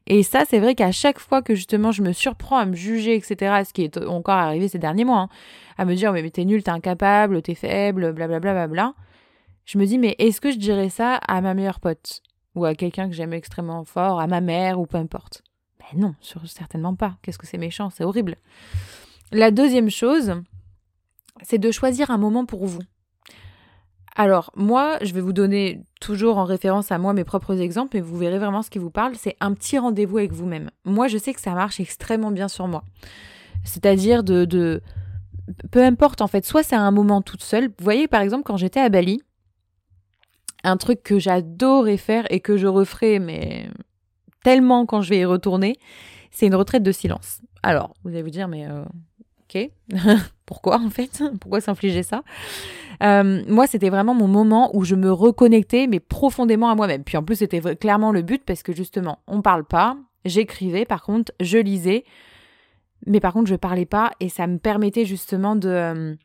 Et 0.08 0.24
ça, 0.24 0.46
c'est 0.50 0.60
vrai 0.60 0.74
qu'à 0.74 0.94
chaque 0.94 1.20
fois 1.20 1.42
que 1.42 1.54
justement 1.54 1.92
je 1.92 2.02
me 2.02 2.14
surprends 2.14 2.56
à 2.56 2.66
me 2.66 2.78
juger, 2.78 3.18
etc., 3.18 3.64
ce 3.68 3.74
qui 3.74 3.84
est 3.84 3.98
encore 3.98 4.36
arrivé 4.36 4.70
ces 4.70 4.80
derniers 4.80 5.04
mois, 5.04 5.24
hein, 5.24 5.30
à 5.78 5.84
me 5.84 5.96
dire 5.96 6.14
mais 6.14 6.30
t'es 6.30 6.46
nul, 6.46 6.64
t'es 6.64 6.72
incapable, 6.72 7.42
t'es 7.42 7.56
faible, 7.56 8.14
blablabla, 8.14 8.70
bla, 8.70 8.94
je 9.66 9.78
me 9.80 9.86
dis 9.86 9.98
mais 9.98 10.16
est-ce 10.18 10.40
que 10.40 10.54
je 10.54 10.58
dirais 10.58 10.88
ça 10.88 11.16
à 11.16 11.42
ma 11.42 11.54
meilleure 11.54 11.82
pote? 11.82 12.22
Ou 12.56 12.64
à 12.64 12.74
quelqu'un 12.74 13.10
que 13.10 13.16
j'aime 13.16 13.34
extrêmement 13.34 13.84
fort, 13.84 14.22
à 14.22 14.28
ma 14.28 14.40
mère 14.40 14.80
ou 14.80 14.86
peu 14.86 14.96
importe? 14.96 15.44
Ben 15.78 16.00
non, 16.00 16.16
certainement 16.46 16.96
pas. 16.96 17.18
Qu'est-ce 17.22 17.38
que 17.38 17.48
c'est 17.48 17.58
méchant, 17.58 17.90
c'est 17.90 18.06
horrible. 18.06 18.38
La 19.34 19.52
deuxième 19.52 19.90
chose, 19.90 20.42
c'est 21.42 21.60
de 21.60 21.70
choisir 21.70 22.12
un 22.12 22.18
moment 22.18 22.46
pour 22.46 22.66
vous. 22.66 22.80
Alors, 24.20 24.52
moi, 24.54 24.98
je 25.02 25.14
vais 25.14 25.22
vous 25.22 25.32
donner 25.32 25.82
toujours 26.02 26.40
en 26.40 26.44
référence 26.44 26.92
à 26.92 26.98
moi 26.98 27.14
mes 27.14 27.24
propres 27.24 27.62
exemples 27.62 27.96
et 27.96 28.02
vous 28.02 28.18
verrez 28.18 28.38
vraiment 28.38 28.62
ce 28.62 28.70
qui 28.70 28.78
vous 28.78 28.90
parle. 28.90 29.16
C'est 29.16 29.38
un 29.40 29.54
petit 29.54 29.78
rendez-vous 29.78 30.18
avec 30.18 30.34
vous-même. 30.34 30.72
Moi, 30.84 31.08
je 31.08 31.18
sais 31.18 31.34
que 31.34 31.40
ça 31.40 31.54
marche 31.54 31.80
extrêmement 31.80 32.32
bien 32.32 32.50
sur 32.50 32.68
moi. 32.68 32.84
C'est-à-dire 33.64 34.26
de, 34.26 34.44
de. 34.44 34.82
Peu 35.72 35.82
importe, 35.82 36.20
en 36.20 36.28
fait, 36.28 36.46
soit 36.46 36.64
c'est 36.64 36.76
un 36.76 36.92
moment 36.92 37.22
toute 37.22 37.42
seule. 37.42 37.68
Vous 37.68 37.84
voyez, 37.86 38.10
par 38.10 38.20
exemple, 38.20 38.44
quand 38.44 38.58
j'étais 38.58 38.82
à 38.82 38.90
Bali, 38.90 39.22
un 40.66 40.76
truc 40.76 41.02
que 41.02 41.18
j'adorais 41.18 41.96
faire 41.96 42.30
et 42.30 42.42
que 42.42 42.58
je 42.58 42.68
referai, 42.68 43.20
mais 43.20 43.70
tellement 44.44 44.86
quand 44.86 45.02
je 45.02 45.12
vais 45.12 45.20
y 45.20 45.26
retourner, 45.26 45.78
c'est 46.30 46.46
une 46.46 46.56
retraite 46.56 46.84
de 46.84 46.92
silence. 46.92 47.40
Alors, 47.64 47.94
vous 48.04 48.10
allez 48.10 48.24
vous 48.24 48.32
dire, 48.32 48.50
mais 48.50 48.68
euh, 48.68 48.84
ok, 49.44 49.70
pourquoi 50.50 50.82
en 50.82 50.90
fait 50.90 51.24
Pourquoi 51.40 51.62
s'infliger 51.62 52.02
ça 52.02 52.24
euh, 53.04 53.44
Moi, 53.48 53.68
c'était 53.68 53.92
vraiment 53.92 54.16
mon 54.16 54.28
moment 54.28 54.72
où 54.76 54.84
je 54.84 54.96
me 54.96 55.12
reconnectais, 55.12 55.86
mais 55.86 56.00
profondément 56.00 56.72
à 56.72 56.76
moi-même. 56.76 57.04
Puis 57.04 57.18
en 57.18 57.24
plus, 57.24 57.36
c'était 57.36 57.62
clairement 57.76 58.12
le 58.12 58.24
but 58.24 58.44
parce 58.44 58.64
que 58.64 58.74
justement, 58.74 59.20
on 59.28 59.44
parle 59.44 59.64
pas. 59.64 59.96
J'écrivais, 60.26 60.86
par 60.86 61.04
contre, 61.04 61.32
je 61.40 61.60
lisais, 61.60 62.04
mais 63.06 63.20
par 63.20 63.32
contre, 63.32 63.48
je 63.48 63.56
parlais 63.56 63.86
pas 63.86 64.12
et 64.20 64.28
ça 64.28 64.48
me 64.48 64.58
permettait 64.58 65.06
justement 65.06 65.56
de, 65.56 65.70
euh, 65.70 66.16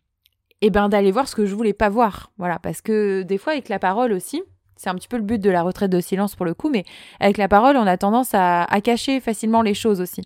eh 0.62 0.70
ben, 0.70 0.88
d'aller 0.88 1.12
voir 1.12 1.28
ce 1.28 1.36
que 1.36 1.44
je 1.44 1.54
voulais 1.54 1.74
pas 1.74 1.90
voir. 1.90 2.32
Voilà, 2.38 2.58
parce 2.58 2.80
que 2.80 3.22
des 3.24 3.36
fois, 3.36 3.52
avec 3.52 3.68
la 3.68 3.78
parole 3.78 4.12
aussi. 4.12 4.42
C'est 4.76 4.90
un 4.90 4.96
petit 4.96 5.06
peu 5.06 5.18
le 5.18 5.22
but 5.22 5.40
de 5.40 5.50
la 5.50 5.62
retraite 5.62 5.92
de 5.92 6.00
silence 6.00 6.34
pour 6.34 6.44
le 6.44 6.52
coup, 6.52 6.68
mais 6.68 6.84
avec 7.20 7.38
la 7.38 7.46
parole, 7.46 7.76
on 7.76 7.86
a 7.86 7.96
tendance 7.96 8.30
à 8.34 8.66
cacher 8.82 9.20
facilement 9.20 9.62
les 9.62 9.72
choses 9.72 10.00
aussi. 10.00 10.22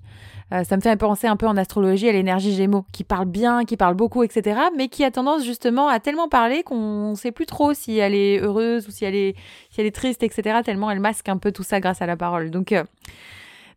Euh, 0.53 0.65
ça 0.65 0.77
me 0.77 0.81
fait 0.81 0.97
penser 0.97 1.27
un 1.27 1.37
peu 1.37 1.47
en 1.47 1.57
astrologie 1.57 2.09
à 2.09 2.13
l'énergie 2.13 2.55
Gémeaux, 2.55 2.87
qui 2.93 3.05
parle 3.05 3.27
bien, 3.27 3.65
qui 3.65 3.77
parle 3.77 3.95
beaucoup, 3.95 4.23
etc., 4.23 4.61
mais 4.77 4.89
qui 4.89 5.05
a 5.05 5.11
tendance 5.11 5.45
justement 5.45 5.89
à 5.89 6.01
tellement 6.01 6.29
parler 6.29 6.63
qu'on 6.63 7.11
ne 7.11 7.15
sait 7.17 7.33
plus 7.33 7.47
trop 7.47 7.75
si 7.75 7.99
elle 7.99 8.15
est 8.15 8.41
heureuse 8.41 8.89
ou 8.89 8.91
si 8.91 9.05
elle 9.05 9.15
est, 9.15 9.37
si 9.71 9.81
elle 9.81 9.87
est 9.87 9.95
triste, 9.95 10.23
etc., 10.23 10.61
tellement 10.65 10.91
elle 10.91 11.01
masque 11.01 11.29
un 11.29 11.37
peu 11.37 11.53
tout 11.53 11.63
ça 11.63 11.81
grâce 11.81 12.01
à 12.01 12.07
la 12.07 12.17
parole. 12.17 12.51
Donc, 12.51 12.73
euh, 12.73 12.85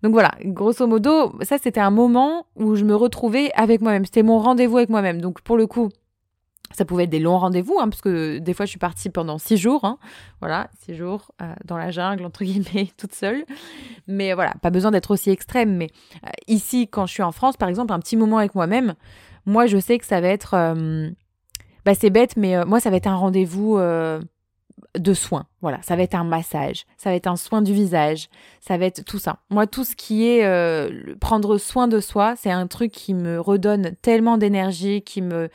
Donc 0.03 0.13
voilà, 0.13 0.31
grosso 0.45 0.87
modo, 0.87 1.33
ça 1.41 1.57
c'était 1.57 1.79
un 1.79 1.91
moment 1.91 2.45
où 2.55 2.75
je 2.75 2.85
me 2.85 2.95
retrouvais 2.95 3.51
avec 3.55 3.81
moi-même. 3.81 4.05
C'était 4.05 4.23
mon 4.23 4.39
rendez-vous 4.39 4.77
avec 4.77 4.89
moi-même. 4.89 5.21
Donc 5.21 5.41
pour 5.41 5.57
le 5.57 5.67
coup, 5.67 5.89
ça 6.73 6.85
pouvait 6.85 7.03
être 7.03 7.09
des 7.09 7.19
longs 7.19 7.37
rendez-vous, 7.37 7.77
hein, 7.79 7.89
parce 7.89 8.01
que 8.01 8.37
des 8.39 8.53
fois 8.53 8.65
je 8.65 8.71
suis 8.71 8.79
partie 8.79 9.09
pendant 9.09 9.37
six 9.37 9.57
jours, 9.57 9.83
hein. 9.83 9.97
voilà, 10.39 10.69
six 10.83 10.95
jours 10.95 11.31
euh, 11.41 11.53
dans 11.65 11.77
la 11.77 11.91
jungle, 11.91 12.25
entre 12.25 12.43
guillemets, 12.43 12.89
toute 12.97 13.13
seule. 13.13 13.45
Mais 14.07 14.33
voilà, 14.33 14.53
pas 14.61 14.69
besoin 14.69 14.91
d'être 14.91 15.11
aussi 15.11 15.29
extrême. 15.29 15.75
Mais 15.75 15.89
euh, 16.25 16.29
ici, 16.47 16.87
quand 16.87 17.05
je 17.05 17.13
suis 17.13 17.23
en 17.23 17.31
France, 17.31 17.57
par 17.57 17.69
exemple, 17.69 17.93
un 17.93 17.99
petit 17.99 18.17
moment 18.17 18.37
avec 18.37 18.55
moi-même, 18.55 18.95
moi 19.45 19.65
je 19.65 19.77
sais 19.77 19.97
que 19.97 20.05
ça 20.05 20.21
va 20.21 20.27
être... 20.27 20.53
Euh, 20.53 21.09
bah 21.83 21.95
c'est 21.95 22.11
bête, 22.11 22.37
mais 22.37 22.63
moi 22.65 22.79
ça 22.79 22.91
va 22.91 22.97
être 22.97 23.07
un 23.07 23.15
rendez-vous 23.15 23.79
de 23.79 25.13
soins. 25.15 25.47
Voilà, 25.61 25.81
ça 25.81 25.95
va 25.95 26.03
être 26.03 26.13
un 26.13 26.23
massage, 26.23 26.85
ça 26.95 27.09
va 27.09 27.15
être 27.15 27.25
un 27.25 27.35
soin 27.35 27.63
du 27.63 27.73
visage, 27.73 28.29
ça 28.59 28.77
va 28.77 28.85
être 28.85 29.03
tout 29.03 29.17
ça. 29.17 29.39
Moi, 29.49 29.65
tout 29.65 29.83
ce 29.83 29.95
qui 29.95 30.27
est 30.27 30.45
prendre 31.19 31.57
soin 31.57 31.87
de 31.87 31.99
soi, 31.99 32.35
c'est 32.37 32.51
un 32.51 32.67
truc 32.67 32.91
qui 32.91 33.15
me 33.15 33.41
redonne 33.41 33.95
tellement 34.03 34.37
d'énergie, 34.37 35.01
qui 35.01 35.23
me 35.23 35.49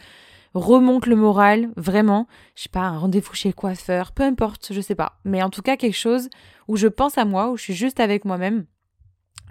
remonte 0.56 1.06
le 1.06 1.16
moral, 1.16 1.70
vraiment. 1.76 2.26
Je 2.54 2.64
sais 2.64 2.68
pas, 2.68 2.80
un 2.80 2.98
rendez-vous 2.98 3.34
chez 3.34 3.48
le 3.48 3.54
coiffeur, 3.54 4.12
peu 4.12 4.22
importe, 4.22 4.72
je 4.72 4.80
sais 4.80 4.94
pas. 4.94 5.18
Mais 5.24 5.42
en 5.42 5.50
tout 5.50 5.62
cas, 5.62 5.76
quelque 5.76 5.96
chose 5.96 6.28
où 6.68 6.76
je 6.76 6.88
pense 6.88 7.18
à 7.18 7.24
moi, 7.24 7.50
où 7.50 7.56
je 7.56 7.62
suis 7.62 7.74
juste 7.74 8.00
avec 8.00 8.24
moi-même. 8.24 8.66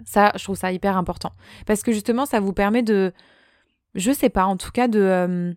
Ça, 0.04 0.32
je 0.36 0.44
trouve 0.44 0.56
ça 0.56 0.72
hyper 0.72 0.96
important. 0.96 1.32
Parce 1.64 1.82
que 1.82 1.92
justement, 1.92 2.26
ça 2.26 2.40
vous 2.40 2.52
permet 2.52 2.82
de, 2.82 3.12
je 3.94 4.12
sais 4.12 4.28
pas, 4.28 4.44
en 4.44 4.56
tout 4.56 4.70
cas, 4.70 4.88
de, 4.88 5.00
euh, 5.00 5.52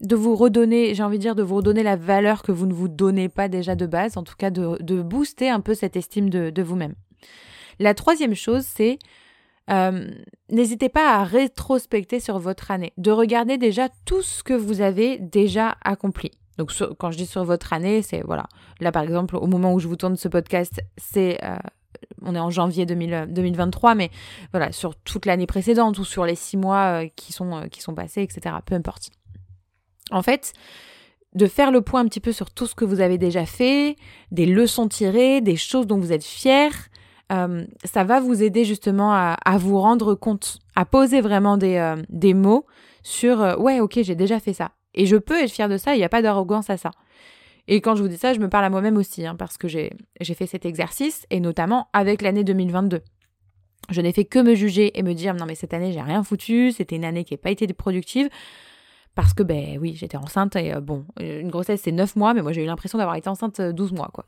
de 0.00 0.16
vous 0.16 0.36
redonner, 0.36 0.94
j'ai 0.94 1.02
envie 1.02 1.18
de 1.18 1.22
dire, 1.22 1.34
de 1.34 1.42
vous 1.42 1.56
redonner 1.56 1.82
la 1.82 1.96
valeur 1.96 2.42
que 2.42 2.52
vous 2.52 2.66
ne 2.66 2.72
vous 2.72 2.88
donnez 2.88 3.28
pas 3.28 3.48
déjà 3.48 3.74
de 3.74 3.86
base, 3.86 4.16
en 4.16 4.22
tout 4.22 4.36
cas, 4.36 4.50
de, 4.50 4.80
de 4.80 5.02
booster 5.02 5.50
un 5.50 5.60
peu 5.60 5.74
cette 5.74 5.96
estime 5.96 6.30
de, 6.30 6.50
de 6.50 6.62
vous-même. 6.62 6.94
La 7.78 7.94
troisième 7.94 8.34
chose, 8.34 8.64
c'est 8.64 8.98
euh, 9.70 10.10
n'hésitez 10.50 10.88
pas 10.88 11.16
à 11.16 11.24
rétrospecter 11.24 12.20
sur 12.20 12.38
votre 12.38 12.70
année, 12.70 12.92
de 12.96 13.10
regarder 13.10 13.58
déjà 13.58 13.88
tout 14.04 14.22
ce 14.22 14.42
que 14.42 14.54
vous 14.54 14.80
avez 14.80 15.18
déjà 15.18 15.76
accompli. 15.84 16.30
Donc 16.56 16.72
quand 16.98 17.10
je 17.10 17.18
dis 17.18 17.26
sur 17.26 17.44
votre 17.44 17.72
année, 17.72 18.02
c'est 18.02 18.22
voilà. 18.22 18.46
Là 18.80 18.90
par 18.90 19.02
exemple, 19.02 19.36
au 19.36 19.46
moment 19.46 19.74
où 19.74 19.78
je 19.78 19.86
vous 19.86 19.96
tourne 19.96 20.16
ce 20.16 20.28
podcast, 20.28 20.80
c'est 20.96 21.38
euh, 21.44 21.56
on 22.22 22.34
est 22.34 22.40
en 22.40 22.50
janvier 22.50 22.86
2023, 22.86 23.94
mais 23.94 24.10
voilà, 24.52 24.72
sur 24.72 24.96
toute 24.96 25.26
l'année 25.26 25.46
précédente 25.46 25.98
ou 25.98 26.04
sur 26.04 26.24
les 26.24 26.34
six 26.34 26.56
mois 26.56 27.02
euh, 27.02 27.08
qui, 27.14 27.32
sont, 27.32 27.68
qui 27.70 27.80
sont 27.80 27.94
passés, 27.94 28.22
etc. 28.22 28.56
Peu 28.64 28.74
importe. 28.74 29.10
En 30.10 30.22
fait, 30.22 30.52
de 31.34 31.46
faire 31.46 31.70
le 31.70 31.82
point 31.82 32.00
un 32.00 32.06
petit 32.06 32.20
peu 32.20 32.32
sur 32.32 32.50
tout 32.50 32.66
ce 32.66 32.74
que 32.74 32.84
vous 32.84 33.00
avez 33.00 33.18
déjà 33.18 33.46
fait, 33.46 33.96
des 34.32 34.46
leçons 34.46 34.88
tirées, 34.88 35.40
des 35.40 35.56
choses 35.56 35.86
dont 35.86 35.98
vous 35.98 36.12
êtes 36.12 36.24
fiers, 36.24 36.70
euh, 37.30 37.66
ça 37.84 38.04
va 38.04 38.20
vous 38.20 38.42
aider 38.42 38.64
justement 38.64 39.12
à, 39.12 39.58
vous 39.58 39.78
rendre 39.78 40.14
compte, 40.14 40.58
à 40.74 40.84
poser 40.84 41.20
vraiment 41.20 41.56
des, 41.56 41.76
euh, 41.76 42.34
mots 42.34 42.66
sur 43.02 43.42
euh, 43.42 43.56
ouais, 43.56 43.80
ok, 43.80 44.00
j'ai 44.02 44.14
déjà 44.14 44.40
fait 44.40 44.52
ça. 44.52 44.72
Et 44.94 45.06
je 45.06 45.16
peux 45.16 45.42
être 45.42 45.50
fière 45.50 45.68
de 45.68 45.76
ça, 45.76 45.94
il 45.94 45.98
n'y 45.98 46.04
a 46.04 46.08
pas 46.08 46.22
d'arrogance 46.22 46.70
à 46.70 46.76
ça. 46.76 46.90
Et 47.66 47.80
quand 47.82 47.94
je 47.94 48.02
vous 48.02 48.08
dis 48.08 48.16
ça, 48.16 48.32
je 48.32 48.40
me 48.40 48.48
parle 48.48 48.64
à 48.64 48.70
moi-même 48.70 48.96
aussi, 48.96 49.26
hein, 49.26 49.36
parce 49.36 49.58
que 49.58 49.68
j'ai 49.68 49.90
fait 50.20 50.46
cet 50.46 50.64
exercice, 50.64 51.26
et 51.30 51.40
notamment 51.40 51.88
avec 51.92 52.22
l'année 52.22 52.44
2022. 52.44 53.02
Je 53.90 54.00
n'ai 54.00 54.12
fait 54.12 54.24
que 54.24 54.38
me 54.38 54.54
juger 54.54 54.98
et 54.98 55.02
me 55.02 55.14
dire 55.14 55.34
non 55.34 55.46
mais 55.46 55.54
cette 55.54 55.72
année 55.72 55.92
j'ai 55.92 56.02
rien 56.02 56.22
foutu, 56.22 56.72
c'était 56.72 56.96
une 56.96 57.04
année 57.04 57.24
qui 57.24 57.34
n'a 57.34 57.38
pas 57.38 57.50
été 57.50 57.66
productive 57.72 58.28
parce 59.14 59.32
que 59.32 59.42
ben 59.42 59.78
oui 59.80 59.94
j'étais 59.94 60.18
enceinte 60.18 60.56
et 60.56 60.74
bon 60.82 61.06
une 61.18 61.48
grossesse 61.48 61.80
c'est 61.84 61.92
9 61.92 62.16
mois 62.16 62.34
mais 62.34 62.42
moi 62.42 62.52
j'ai 62.52 62.62
eu 62.62 62.66
l'impression 62.66 62.98
d'avoir 62.98 63.16
été 63.16 63.30
enceinte 63.30 63.62
12 63.62 63.92
mois 63.92 64.10
quoi. 64.12 64.26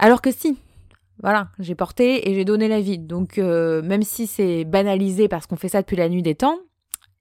Alors 0.00 0.22
que 0.22 0.32
si, 0.32 0.58
voilà, 1.22 1.48
j'ai 1.58 1.74
porté 1.74 2.30
et 2.30 2.34
j'ai 2.34 2.44
donné 2.44 2.68
la 2.68 2.80
vie. 2.80 2.98
Donc 2.98 3.38
euh, 3.38 3.82
même 3.82 4.02
si 4.02 4.26
c'est 4.26 4.64
banalisé 4.64 5.28
parce 5.28 5.46
qu'on 5.46 5.56
fait 5.56 5.68
ça 5.68 5.82
depuis 5.82 5.96
la 5.96 6.08
nuit 6.08 6.22
des 6.22 6.34
temps, 6.34 6.58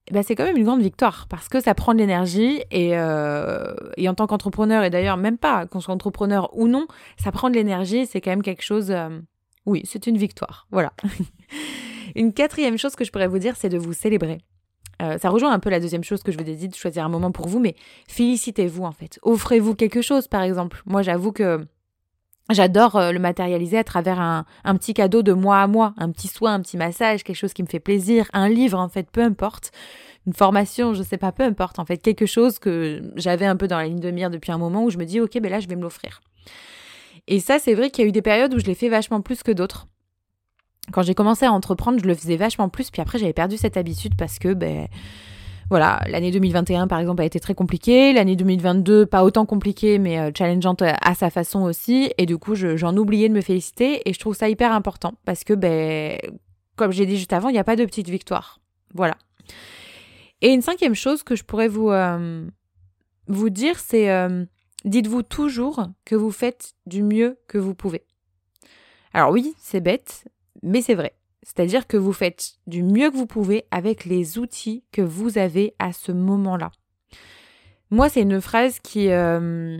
eh 0.10 0.14
ben, 0.14 0.24
c'est 0.24 0.36
quand 0.36 0.46
même 0.46 0.58
une 0.58 0.64
grande 0.64 0.82
victoire 0.82 1.28
parce 1.30 1.50
que 1.50 1.60
ça 1.60 1.74
prend 1.74 1.94
de 1.94 2.00
l'énergie 2.00 2.62
et, 2.72 2.98
euh, 2.98 3.74
et, 3.98 4.08
en 4.08 4.14
tant 4.14 4.28
qu'entrepreneur, 4.28 4.84
et 4.84 4.90
d'ailleurs 4.90 5.18
même 5.18 5.38
pas 5.38 5.66
qu'on 5.66 5.80
soit 5.80 5.94
entrepreneur 5.94 6.50
ou 6.56 6.68
non, 6.68 6.88
ça 7.18 7.32
prend 7.32 7.50
de 7.50 7.56
l'énergie, 7.56 8.06
c'est 8.06 8.22
quand 8.22 8.32
même 8.32 8.44
quelque 8.44 8.64
chose... 8.64 8.92
Euh, 8.92 9.20
oui, 9.66 9.82
c'est 9.84 10.08
une 10.08 10.18
victoire. 10.18 10.68
Voilà. 10.72 10.94
une 12.16 12.32
quatrième 12.32 12.78
chose 12.78 12.96
que 12.96 13.04
je 13.04 13.12
pourrais 13.12 13.28
vous 13.28 13.40
dire, 13.40 13.56
c'est 13.58 13.68
de 13.68 13.78
vous 13.78 13.92
célébrer. 13.92 14.38
ça 15.00 15.30
rejoint 15.30 15.52
un 15.52 15.60
peu 15.60 15.70
la 15.70 15.82
deuxième 15.82 16.06
chose 16.06 16.24
que 16.24 16.32
je 16.32 16.38
vous 16.38 16.50
ai 16.50 16.56
dit, 16.56 16.70
de 16.70 16.76
choisir 16.76 17.04
un 17.04 17.10
moment 17.10 17.32
pour 17.32 17.50
vous, 17.50 17.60
mais 17.60 17.76
félicitez-vous 18.08 18.86
en 18.86 18.94
fait. 18.94 19.20
Offrez-vous 19.24 19.76
quelque 19.76 20.02
chose 20.02 20.30
par 20.30 20.44
exemple. 20.44 20.84
Moi 20.86 21.02
j'avoue 21.02 21.34
que 21.34 21.68
J'adore 22.50 22.96
euh, 22.96 23.12
le 23.12 23.20
matérialiser 23.20 23.78
à 23.78 23.84
travers 23.84 24.20
un, 24.22 24.46
petit 24.78 24.94
cadeau 24.94 25.22
de 25.22 25.34
moi 25.34 25.60
à 25.60 25.68
moi, 25.68 25.94
un 25.98 26.12
petit 26.12 26.28
soin, 26.28 26.54
un 26.54 26.62
petit 26.62 26.78
massage, 26.78 27.24
quelque 27.24 27.36
chose 27.36 27.54
qui 27.54 27.62
me 27.62 27.68
fait 27.68 27.80
plaisir, 27.80 28.30
un 28.34 28.48
livre 28.48 28.80
en 28.80 28.88
fait, 28.88 29.10
peu 29.12 29.22
importe, 29.22 29.72
une 30.26 30.34
formation, 30.34 30.94
je 30.94 31.04
sais 31.04 31.18
pas, 31.18 31.32
peu 31.32 31.44
importe 31.44 31.80
en 31.80 31.86
fait, 31.86 31.98
quelque 31.98 32.26
chose 32.26 32.60
que 32.60 33.02
j'avais 33.16 33.46
un 33.46 33.58
peu 33.58 33.68
dans 33.68 33.78
la 33.78 33.88
ligne 33.88 34.00
de 34.00 34.12
mire 34.12 34.30
depuis 34.30 34.52
un 34.52 34.58
moment 34.58 34.84
où 34.84 34.90
je 34.90 34.98
me 34.98 35.06
dis 35.06 35.20
ok 35.20 35.40
ben 35.42 35.52
là 35.52 35.60
je 35.60 35.68
vais 35.68 35.76
me 35.76 35.82
l'offrir. 35.82 36.22
Et 37.28 37.42
ça 37.42 37.60
c'est 37.60 37.74
vrai 37.74 37.90
qu'il 37.90 38.04
y 38.04 38.06
a 38.06 38.10
eu 38.10 38.14
des 38.14 38.22
périodes 38.22 38.54
où 38.54 38.60
je 38.60 38.66
l'ai 38.66 38.76
fait 38.76 38.90
vachement 38.90 39.22
plus 39.22 39.44
que 39.44 39.52
d'autres. 39.52 39.88
Quand 40.94 41.02
j'ai 41.02 41.16
commencé 41.16 41.46
à 41.46 41.52
entreprendre, 41.52 42.00
je 42.02 42.08
le 42.08 42.16
faisais 42.16 42.38
vachement 42.38 42.70
plus, 42.70 42.92
puis 42.92 43.02
après 43.02 43.20
j'avais 43.20 43.34
perdu 43.34 43.58
cette 43.58 43.76
habitude 43.76 44.14
parce 44.18 44.40
que 44.40 44.54
ben 44.54 44.88
voilà, 45.70 46.02
l'année 46.08 46.32
2021 46.32 46.88
par 46.88 47.00
exemple 47.00 47.22
a 47.22 47.26
été 47.26 47.40
très 47.40 47.54
compliquée, 47.54 48.14
l'année 48.14 48.36
2022 48.36 49.06
pas 49.06 49.24
autant 49.24 49.46
compliquée 49.46 50.00
mais 50.00 50.18
euh, 50.20 50.32
challengeante 50.36 50.82
à 50.82 51.14
sa 51.16 51.30
façon 51.30 51.64
aussi 51.64 52.12
et 52.18 52.26
du 52.26 52.38
coup 52.38 52.56
j'en 52.56 52.96
oubliais 52.96 53.28
de 53.28 53.34
me 53.34 53.42
féliciter 53.42 54.08
et 54.08 54.14
je 54.14 54.20
trouve 54.20 54.36
ça 54.36 54.50
hyper 54.50 54.72
important 54.72 55.14
parce 55.26 55.44
que 55.44 55.54
ben 55.54 56.18
comme 56.78 56.92
j'ai 56.92 57.06
dit 57.06 57.18
juste 57.18 57.34
avant, 57.34 57.50
il 57.50 57.54
n'y 57.54 57.60
a 57.60 57.66
pas 57.66 57.76
de 57.76 57.84
petite 57.84 58.08
victoire. 58.08 58.62
Voilà. 58.94 59.18
Et 60.42 60.54
une 60.54 60.62
cinquième 60.62 60.96
chose 60.96 61.24
que 61.24 61.36
je 61.36 61.44
pourrais 61.44 61.68
vous 61.68 61.90
euh, 61.90 62.48
vous 63.28 63.50
dire 63.50 63.80
c'est 63.80 64.12
euh, 64.12 64.46
dites-vous 64.86 65.24
toujours 65.24 65.88
que 66.06 66.16
vous 66.16 66.32
faites 66.32 66.76
du 66.86 67.04
mieux 67.04 67.38
que 67.48 67.58
vous 67.58 67.74
pouvez. 67.74 68.06
Alors 69.14 69.32
oui, 69.32 69.54
c'est 69.60 69.82
bête, 69.82 70.26
mais 70.62 70.82
c'est 70.82 70.96
vrai. 70.96 71.14
C'est-à-dire 71.48 71.88
que 71.88 71.96
vous 71.96 72.12
faites 72.12 72.56
du 72.68 72.84
mieux 72.84 73.10
que 73.10 73.16
vous 73.16 73.26
pouvez 73.26 73.64
avec 73.72 74.04
les 74.04 74.38
outils 74.38 74.84
que 74.92 75.02
vous 75.02 75.38
avez 75.38 75.76
à 75.80 75.94
ce 75.94 76.12
moment-là. 76.12 76.72
Moi, 77.90 78.10
c'est 78.10 78.22
une 78.22 78.42
phrase 78.42 78.82
qui, 78.82 79.10
euh, 79.12 79.80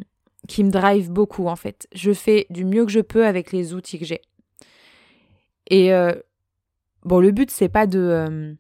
me 0.60 0.70
drive 0.70 1.12
beaucoup 1.12 1.50
en 1.50 1.58
fait. 1.58 1.86
Je 1.94 2.14
fais 2.14 2.48
du 2.50 2.64
mieux 2.64 2.86
que 2.86 2.92
je 2.92 3.02
peux 3.02 3.26
avec 3.26 3.52
les 3.52 3.74
outils 3.74 4.00
que 4.00 4.06
j'ai. 4.06 4.22
Et 5.70 5.94
euh, 5.94 6.14
bon, 7.04 7.20
le 7.20 7.32
but, 7.32 7.52
c'est 7.52 7.68
pas 7.68 7.86
de, 7.86 8.00
euh, 8.00 8.54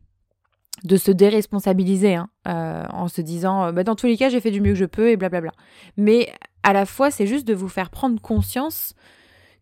de 0.84 0.98
se 0.98 1.12
déresponsabiliser 1.12 2.16
hein, 2.16 2.30
en 2.44 3.08
se 3.08 3.22
disant 3.22 3.72
bah, 3.72 3.86
dans 3.86 3.96
tous 3.96 4.08
les 4.08 4.18
cas, 4.18 4.28
j'ai 4.28 4.42
fait 4.42 4.52
du 4.52 4.60
mieux 4.60 4.74
que 4.74 4.80
je 4.80 4.86
peux 4.86 5.12
et 5.12 5.16
blablabla. 5.16 5.54
Mais 5.96 6.30
à 6.62 6.74
la 6.74 6.86
fois, 6.86 7.10
c'est 7.10 7.26
juste 7.26 7.48
de 7.48 7.54
vous 7.54 7.70
faire 7.70 7.90
prendre 7.90 8.22
conscience 8.22 8.96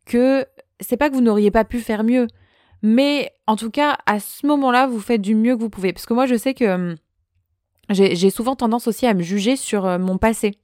que 0.08 0.48
c'est 0.80 0.98
pas 0.98 1.12
que 1.12 1.14
vous 1.14 1.22
n'auriez 1.22 1.52
pas 1.52 1.64
pu 1.64 1.80
faire 1.80 2.04
mieux, 2.04 2.26
mais 2.88 3.32
en 3.48 3.56
tout 3.56 3.72
cas, 3.72 3.98
à 4.06 4.20
ce 4.20 4.46
moment-là, 4.46 4.86
vous 4.86 5.00
faites 5.00 5.22
du 5.22 5.34
mieux 5.34 5.56
que 5.56 5.62
vous 5.62 5.72
pouvez. 5.72 5.92
Parce 5.92 6.06
que 6.06 6.14
moi, 6.14 6.28
je 6.28 6.36
sais 6.36 6.54
que 6.54 6.66
hum, 6.66 6.96
j'ai 7.90 8.30
souvent 8.30 8.56
tendance 8.56 8.88
aussi 8.88 9.08
à 9.08 9.16
me 9.16 9.24
juger 9.24 9.56
sur 9.56 9.88
euh, 9.88 9.98
mon 9.98 10.20
passé. 10.20 10.60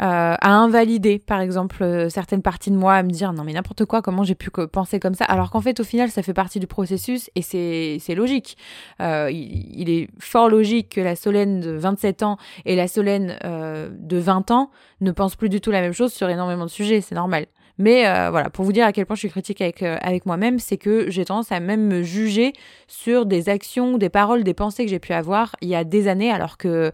Euh, 0.00 0.34
à 0.40 0.52
invalider, 0.52 1.18
par 1.18 1.40
exemple, 1.40 1.82
euh, 1.82 2.08
certaines 2.08 2.40
parties 2.40 2.70
de 2.70 2.76
moi, 2.76 2.94
à 2.94 3.02
me 3.02 3.10
dire 3.10 3.32
non 3.32 3.42
mais 3.44 3.52
n'importe 3.52 3.84
quoi, 3.84 4.00
comment 4.00 4.22
j'ai 4.22 4.36
pu 4.36 4.48
penser 4.50 4.98
comme 5.00 5.14
ça, 5.14 5.26
alors 5.26 5.50
qu'en 5.50 5.60
fait 5.60 5.78
au 5.78 5.84
final 5.84 6.10
ça 6.10 6.22
fait 6.22 6.32
partie 6.32 6.58
du 6.58 6.66
processus 6.66 7.28
et 7.34 7.42
c'est 7.42 8.14
logique. 8.14 8.56
il, 8.98 9.90
est 9.90 10.08
fort 10.18 10.48
logique 10.48 10.94
que 10.94 11.02
la 11.02 11.16
Solène 11.16 11.60
de 11.60 11.72
27 11.72 12.22
ans 12.22 12.38
et 12.64 12.76
la 12.76 12.88
Solène 12.88 13.38
de 13.44 14.16
20 14.16 14.50
ans 14.52 14.70
ne 15.02 15.10
pensent 15.10 15.36
plus 15.36 15.50
du 15.50 15.60
tout 15.60 15.70
la 15.70 15.82
même 15.82 15.92
chose 15.92 16.14
sur 16.14 16.30
énormément 16.30 16.64
de 16.64 16.70
sujets, 16.70 17.02
c'est 17.02 17.14
normal. 17.14 17.44
Mais 17.80 18.06
euh, 18.06 18.28
voilà, 18.28 18.50
pour 18.50 18.66
vous 18.66 18.72
dire 18.72 18.84
à 18.84 18.92
quel 18.92 19.06
point 19.06 19.16
je 19.16 19.20
suis 19.20 19.30
critique 19.30 19.62
avec, 19.62 19.82
euh, 19.82 19.96
avec 20.02 20.26
moi-même, 20.26 20.58
c'est 20.58 20.76
que 20.76 21.10
j'ai 21.10 21.24
tendance 21.24 21.50
à 21.50 21.60
même 21.60 21.86
me 21.86 22.02
juger 22.02 22.52
sur 22.88 23.24
des 23.24 23.48
actions, 23.48 23.96
des 23.96 24.10
paroles, 24.10 24.44
des 24.44 24.52
pensées 24.52 24.84
que 24.84 24.90
j'ai 24.90 24.98
pu 24.98 25.14
avoir 25.14 25.56
il 25.62 25.68
y 25.70 25.74
a 25.74 25.82
des 25.82 26.06
années, 26.06 26.30
alors 26.30 26.58
que 26.58 26.92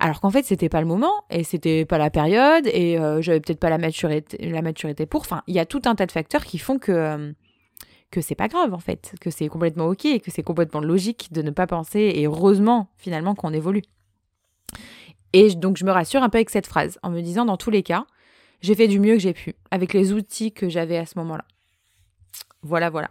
alors 0.00 0.20
qu'en 0.20 0.30
fait 0.30 0.44
c'était 0.44 0.68
pas 0.68 0.80
le 0.80 0.88
moment 0.88 1.12
et 1.30 1.44
c'était 1.44 1.84
pas 1.84 1.98
la 1.98 2.10
période 2.10 2.66
et 2.66 2.98
euh, 2.98 3.22
j'avais 3.22 3.38
peut-être 3.38 3.60
pas 3.60 3.70
la 3.70 3.78
maturité 3.78 4.50
la 4.50 4.60
maturité 4.60 5.06
pour. 5.06 5.20
Enfin 5.20 5.42
il 5.46 5.54
y 5.54 5.60
a 5.60 5.66
tout 5.66 5.82
un 5.84 5.94
tas 5.94 6.06
de 6.06 6.12
facteurs 6.12 6.44
qui 6.44 6.58
font 6.58 6.80
que 6.80 7.32
que 8.10 8.20
c'est 8.20 8.34
pas 8.34 8.48
grave 8.48 8.74
en 8.74 8.80
fait 8.80 9.14
que 9.20 9.30
c'est 9.30 9.46
complètement 9.46 9.86
ok 9.86 10.04
et 10.04 10.18
que 10.18 10.32
c'est 10.32 10.42
complètement 10.42 10.80
logique 10.80 11.32
de 11.32 11.42
ne 11.42 11.50
pas 11.50 11.68
penser 11.68 12.12
et 12.16 12.26
heureusement 12.26 12.88
finalement 12.96 13.36
qu'on 13.36 13.52
évolue. 13.52 13.82
Et 15.32 15.54
donc 15.54 15.76
je 15.76 15.84
me 15.84 15.92
rassure 15.92 16.24
un 16.24 16.28
peu 16.28 16.38
avec 16.38 16.50
cette 16.50 16.66
phrase 16.66 16.98
en 17.04 17.10
me 17.10 17.20
disant 17.20 17.44
dans 17.44 17.56
tous 17.56 17.70
les 17.70 17.84
cas 17.84 18.04
j'ai 18.60 18.74
fait 18.74 18.88
du 18.88 19.00
mieux 19.00 19.14
que 19.14 19.20
j'ai 19.20 19.34
pu 19.34 19.54
avec 19.70 19.92
les 19.92 20.12
outils 20.12 20.52
que 20.52 20.68
j'avais 20.68 20.98
à 20.98 21.06
ce 21.06 21.18
moment-là. 21.18 21.44
Voilà, 22.62 22.90
voilà. 22.90 23.10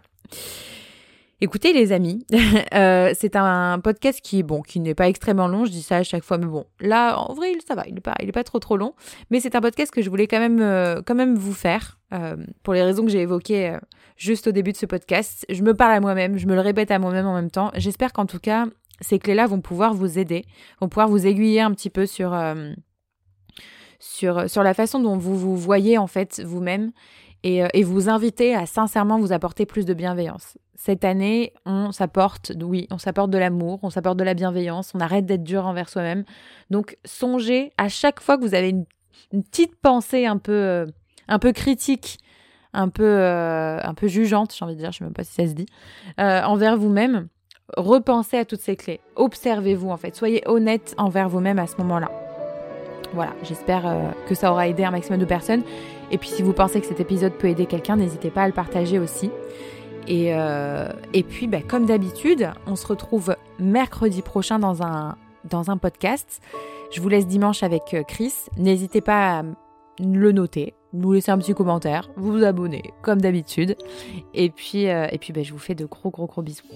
Écoutez 1.40 1.72
les 1.72 1.92
amis, 1.92 2.26
euh, 2.74 3.12
c'est 3.14 3.36
un 3.36 3.78
podcast 3.78 4.20
qui 4.20 4.42
bon, 4.42 4.60
qui 4.60 4.80
n'est 4.80 4.96
pas 4.96 5.08
extrêmement 5.08 5.46
long, 5.46 5.64
je 5.64 5.70
dis 5.70 5.82
ça 5.82 5.98
à 5.98 6.02
chaque 6.02 6.24
fois, 6.24 6.36
mais 6.36 6.46
bon, 6.46 6.64
là 6.80 7.16
en 7.16 7.32
vrai 7.32 7.52
ça 7.64 7.76
va, 7.76 7.84
il 7.86 7.94
n'est 7.94 8.00
pas, 8.00 8.16
pas 8.34 8.42
trop 8.42 8.58
trop 8.58 8.76
long, 8.76 8.94
mais 9.30 9.38
c'est 9.38 9.54
un 9.54 9.60
podcast 9.60 9.92
que 9.92 10.02
je 10.02 10.10
voulais 10.10 10.26
quand 10.26 10.40
même, 10.40 10.60
euh, 10.60 11.00
quand 11.06 11.14
même 11.14 11.36
vous 11.36 11.52
faire 11.52 12.00
euh, 12.12 12.36
pour 12.64 12.74
les 12.74 12.82
raisons 12.82 13.04
que 13.04 13.10
j'ai 13.12 13.20
évoquées 13.20 13.76
juste 14.16 14.48
au 14.48 14.50
début 14.50 14.72
de 14.72 14.76
ce 14.76 14.86
podcast. 14.86 15.46
Je 15.48 15.62
me 15.62 15.74
parle 15.74 15.92
à 15.92 16.00
moi-même, 16.00 16.38
je 16.38 16.48
me 16.48 16.56
le 16.56 16.60
répète 16.60 16.90
à 16.90 16.98
moi-même 16.98 17.26
en 17.26 17.34
même 17.34 17.52
temps. 17.52 17.70
J'espère 17.76 18.12
qu'en 18.12 18.26
tout 18.26 18.40
cas, 18.40 18.66
ces 19.00 19.20
clés-là 19.20 19.46
vont 19.46 19.60
pouvoir 19.60 19.94
vous 19.94 20.18
aider, 20.18 20.44
vont 20.80 20.88
pouvoir 20.88 21.06
vous 21.06 21.24
aiguiller 21.24 21.60
un 21.60 21.70
petit 21.70 21.90
peu 21.90 22.06
sur, 22.06 22.34
sur, 23.98 24.48
sur 24.48 24.62
la 24.62 24.74
façon 24.74 25.00
dont 25.00 25.16
vous 25.16 25.36
vous 25.36 25.56
voyez 25.56 25.98
en 25.98 26.06
fait 26.06 26.40
vous-même 26.44 26.92
et, 27.44 27.62
et, 27.72 27.84
vous 27.84 28.08
inviter 28.08 28.54
à 28.54 28.66
sincèrement 28.66 29.18
vous 29.18 29.32
apporter 29.32 29.64
plus 29.64 29.84
de 29.84 29.94
bienveillance. 29.94 30.58
Cette 30.74 31.04
année, 31.04 31.52
on 31.66 31.92
s'apporte, 31.92 32.52
oui, 32.60 32.88
on 32.90 32.98
s'apporte 32.98 33.30
de 33.30 33.38
l'amour, 33.38 33.78
on 33.82 33.90
s'apporte 33.90 34.16
de 34.16 34.24
la 34.24 34.34
bienveillance, 34.34 34.92
on 34.94 35.00
arrête 35.00 35.24
d'être 35.24 35.44
dur 35.44 35.64
envers 35.66 35.88
soi-même. 35.88 36.24
Donc, 36.70 36.98
songez 37.04 37.72
à 37.78 37.88
chaque 37.88 38.20
fois 38.20 38.38
que 38.38 38.42
vous 38.42 38.54
avez 38.54 38.70
une, 38.70 38.84
petite 39.30 39.76
pensée 39.76 40.26
un 40.26 40.38
peu 40.38 40.86
un 41.28 41.38
peu 41.38 41.52
critique, 41.52 42.18
un 42.72 42.88
peu, 42.88 43.04
euh, 43.04 43.78
un 43.82 43.94
peu 43.94 44.08
jugeante, 44.08 44.54
j'ai 44.56 44.64
envie 44.64 44.74
de 44.74 44.80
dire, 44.80 44.92
je 44.92 44.98
sais 44.98 45.04
même 45.04 45.12
pas 45.12 45.24
si 45.24 45.34
ça 45.34 45.46
se 45.46 45.52
dit, 45.52 45.66
euh, 46.20 46.42
envers 46.42 46.76
vous-même, 46.76 47.28
repensez 47.76 48.38
à 48.38 48.44
toutes 48.44 48.60
ces 48.60 48.76
clés. 48.76 49.00
Observez-vous 49.16 49.90
en 49.90 49.96
fait. 49.96 50.16
Soyez 50.16 50.42
honnête 50.46 50.94
envers 50.98 51.28
vous-même 51.28 51.58
à 51.58 51.66
ce 51.66 51.76
moment-là. 51.78 52.27
Voilà, 53.14 53.32
j'espère 53.42 53.86
euh, 53.86 54.10
que 54.28 54.34
ça 54.34 54.52
aura 54.52 54.68
aidé 54.68 54.84
un 54.84 54.90
maximum 54.90 55.18
de 55.18 55.24
personnes. 55.24 55.62
Et 56.10 56.18
puis 56.18 56.28
si 56.28 56.42
vous 56.42 56.52
pensez 56.52 56.80
que 56.80 56.86
cet 56.86 57.00
épisode 57.00 57.32
peut 57.32 57.48
aider 57.48 57.66
quelqu'un, 57.66 57.96
n'hésitez 57.96 58.30
pas 58.30 58.42
à 58.42 58.46
le 58.46 58.54
partager 58.54 58.98
aussi. 58.98 59.30
Et, 60.10 60.30
et 61.12 61.22
puis, 61.22 61.46
bah, 61.48 61.58
comme 61.60 61.84
d'habitude, 61.84 62.50
on 62.66 62.76
se 62.76 62.86
retrouve 62.86 63.36
mercredi 63.58 64.22
prochain 64.22 64.58
dans 64.58 64.82
un, 64.82 65.16
dans 65.44 65.70
un 65.70 65.76
podcast. 65.76 66.40
Je 66.90 67.02
vous 67.02 67.10
laisse 67.10 67.26
dimanche 67.26 67.62
avec 67.62 67.94
Chris. 68.08 68.32
N'hésitez 68.56 69.02
pas 69.02 69.40
à 69.40 69.42
le 70.00 70.32
noter, 70.32 70.74
nous 70.92 71.12
laisser 71.12 71.30
un 71.30 71.38
petit 71.38 71.54
commentaire, 71.54 72.10
vous 72.16 72.32
vous 72.32 72.44
abonner 72.44 72.92
comme 73.02 73.20
d'habitude. 73.20 73.76
Et 74.34 74.50
puis, 74.50 74.88
euh, 74.88 75.06
et 75.10 75.18
puis 75.18 75.32
ben, 75.32 75.44
je 75.44 75.52
vous 75.52 75.58
fais 75.58 75.74
de 75.74 75.84
gros 75.84 76.10
gros 76.10 76.26
gros 76.26 76.42
bisous. 76.42 76.66